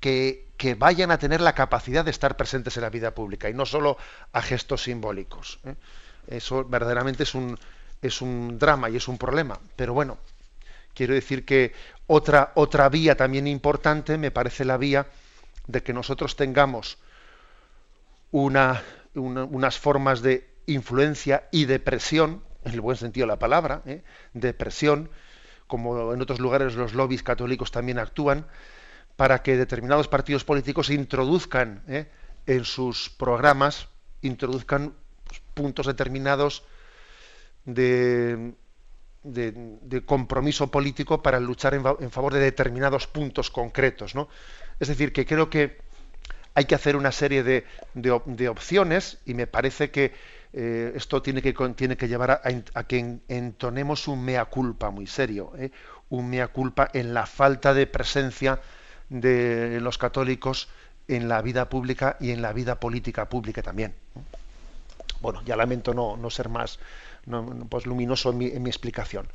[0.00, 3.54] que, que, vayan a tener la capacidad de estar presentes en la vida pública y
[3.54, 3.96] no solo
[4.32, 5.58] a gestos simbólicos.
[5.64, 5.74] ¿eh?
[6.26, 7.58] Eso verdaderamente es un,
[8.02, 9.58] es un drama y es un problema.
[9.76, 10.18] Pero bueno,
[10.96, 11.74] quiero decir que
[12.06, 15.06] otra, otra vía también importante me parece la vía
[15.66, 16.98] de que nosotros tengamos
[18.30, 18.82] una,
[19.14, 24.02] unas formas de influencia y de presión, en el buen sentido de la palabra, ¿eh?
[24.32, 25.10] de presión,
[25.66, 28.46] como en otros lugares los lobbies católicos también actúan,
[29.16, 32.08] para que determinados partidos políticos introduzcan ¿eh?
[32.46, 33.88] en sus programas,
[34.22, 34.94] introduzcan
[35.54, 36.64] puntos determinados
[37.64, 38.54] de,
[39.32, 44.14] de, compromiso político para luchar en, favor de determinados puntos concretos.
[44.14, 44.28] ¿no?
[44.80, 45.78] Es decir, que creo que
[46.54, 47.64] hay que hacer una serie de,
[47.94, 50.12] de opciones y me parece que
[50.58, 52.40] eh, esto tiene que, tiene que llevar
[52.72, 55.70] a, que entonemos un mea culpa muy serio, ¿eh?
[56.08, 58.60] un mea culpa en la falta de presencia
[59.10, 60.68] de los católicos
[61.08, 63.94] en la vida pública y en la vida política pública también.
[65.20, 66.78] Bueno, ya lamento no, no ser más
[67.68, 69.26] pues luminoso en mi, en mi, explicación.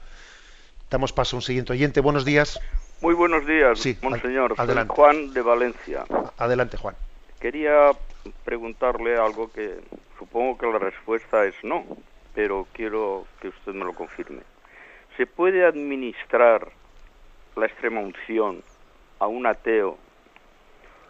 [0.89, 2.01] Damos paso a un siguiente oyente.
[2.01, 2.59] Buenos días.
[3.01, 4.53] Muy buenos días, sí, monseñor.
[4.57, 4.93] Adelante.
[4.93, 6.05] Juan de Valencia.
[6.37, 6.95] Adelante, Juan.
[7.39, 7.91] Quería
[8.45, 9.79] preguntarle algo que
[10.19, 11.83] supongo que la respuesta es no,
[12.35, 14.41] pero quiero que usted me lo confirme.
[15.17, 16.71] ¿Se puede administrar
[17.55, 18.63] la extrema unción
[19.19, 19.97] a un ateo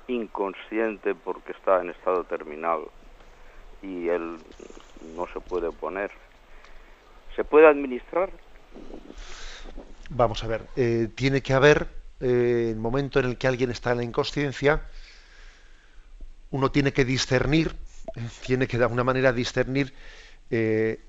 [0.07, 2.81] inconsciente porque está en estado terminal
[3.81, 4.37] y él
[5.15, 6.11] no se puede oponer?
[7.35, 8.29] ¿Se puede administrar?
[10.09, 11.87] Vamos a ver, eh, tiene que haber,
[12.19, 14.81] eh, el momento en el que alguien está en la inconsciencia,
[16.49, 17.73] uno tiene que discernir,
[18.45, 19.93] tiene que de alguna manera discernir
[20.49, 20.99] eh,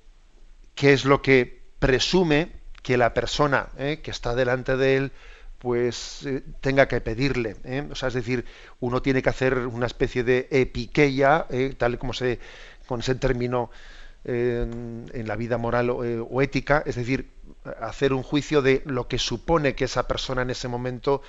[0.76, 2.52] qué es lo que presume
[2.82, 5.12] que la persona eh, que está delante de él
[5.58, 6.28] pues
[6.60, 7.54] tenga que pedirle.
[7.92, 8.44] O sea, es decir,
[8.80, 11.46] uno tiene que hacer una especie de epiqueia,
[11.78, 12.40] tal como se
[12.88, 13.70] con ese término
[14.24, 17.30] en, la vida moral o, ética, es decir,
[17.80, 21.22] hacer un juicio de lo que supone que esa persona en ese momento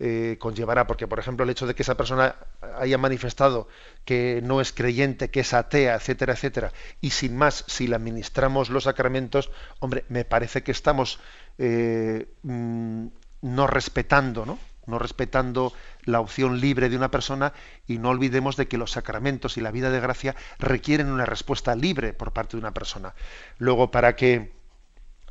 [0.00, 2.34] eh, conllevará, porque por ejemplo el hecho de que esa persona
[2.78, 3.68] haya manifestado
[4.04, 8.70] que no es creyente, que es atea, etcétera, etcétera, y sin más, si le administramos
[8.70, 11.20] los sacramentos, hombre, me parece que estamos
[11.58, 13.06] eh, mm,
[13.42, 14.58] no respetando, ¿no?
[14.86, 15.72] No respetando
[16.04, 17.52] la opción libre de una persona
[17.86, 21.74] y no olvidemos de que los sacramentos y la vida de gracia requieren una respuesta
[21.74, 23.14] libre por parte de una persona.
[23.58, 24.52] Luego, para que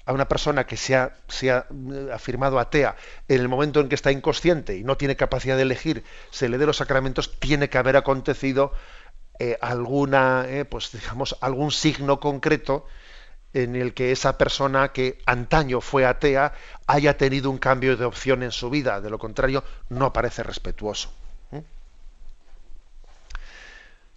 [0.06, 2.96] a una persona que se ha, eh, afirmado atea
[3.28, 6.58] en el momento en que está inconsciente y no tiene capacidad de elegir, se le
[6.58, 8.74] dé los sacramentos, tiene que haber acontecido
[9.40, 12.86] eh, alguna, eh, pues digamos, algún signo concreto
[13.54, 16.54] en el que esa persona que antaño fue atea
[16.88, 19.02] haya tenido un cambio de opción en su vida.
[19.02, 21.12] De lo contrario, no parece respetuoso.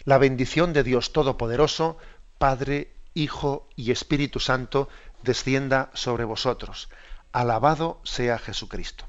[0.03, 1.97] La bendición de Dios Todopoderoso,
[2.37, 4.87] Padre, Hijo y Espíritu Santo,
[5.21, 6.87] descienda sobre vosotros.
[7.33, 9.05] Alabado sea Jesucristo.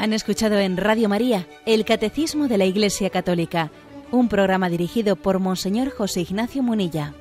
[0.00, 3.70] Han escuchado en Radio María el Catecismo de la Iglesia Católica,
[4.10, 7.12] un programa dirigido por Monseñor José Ignacio Munilla.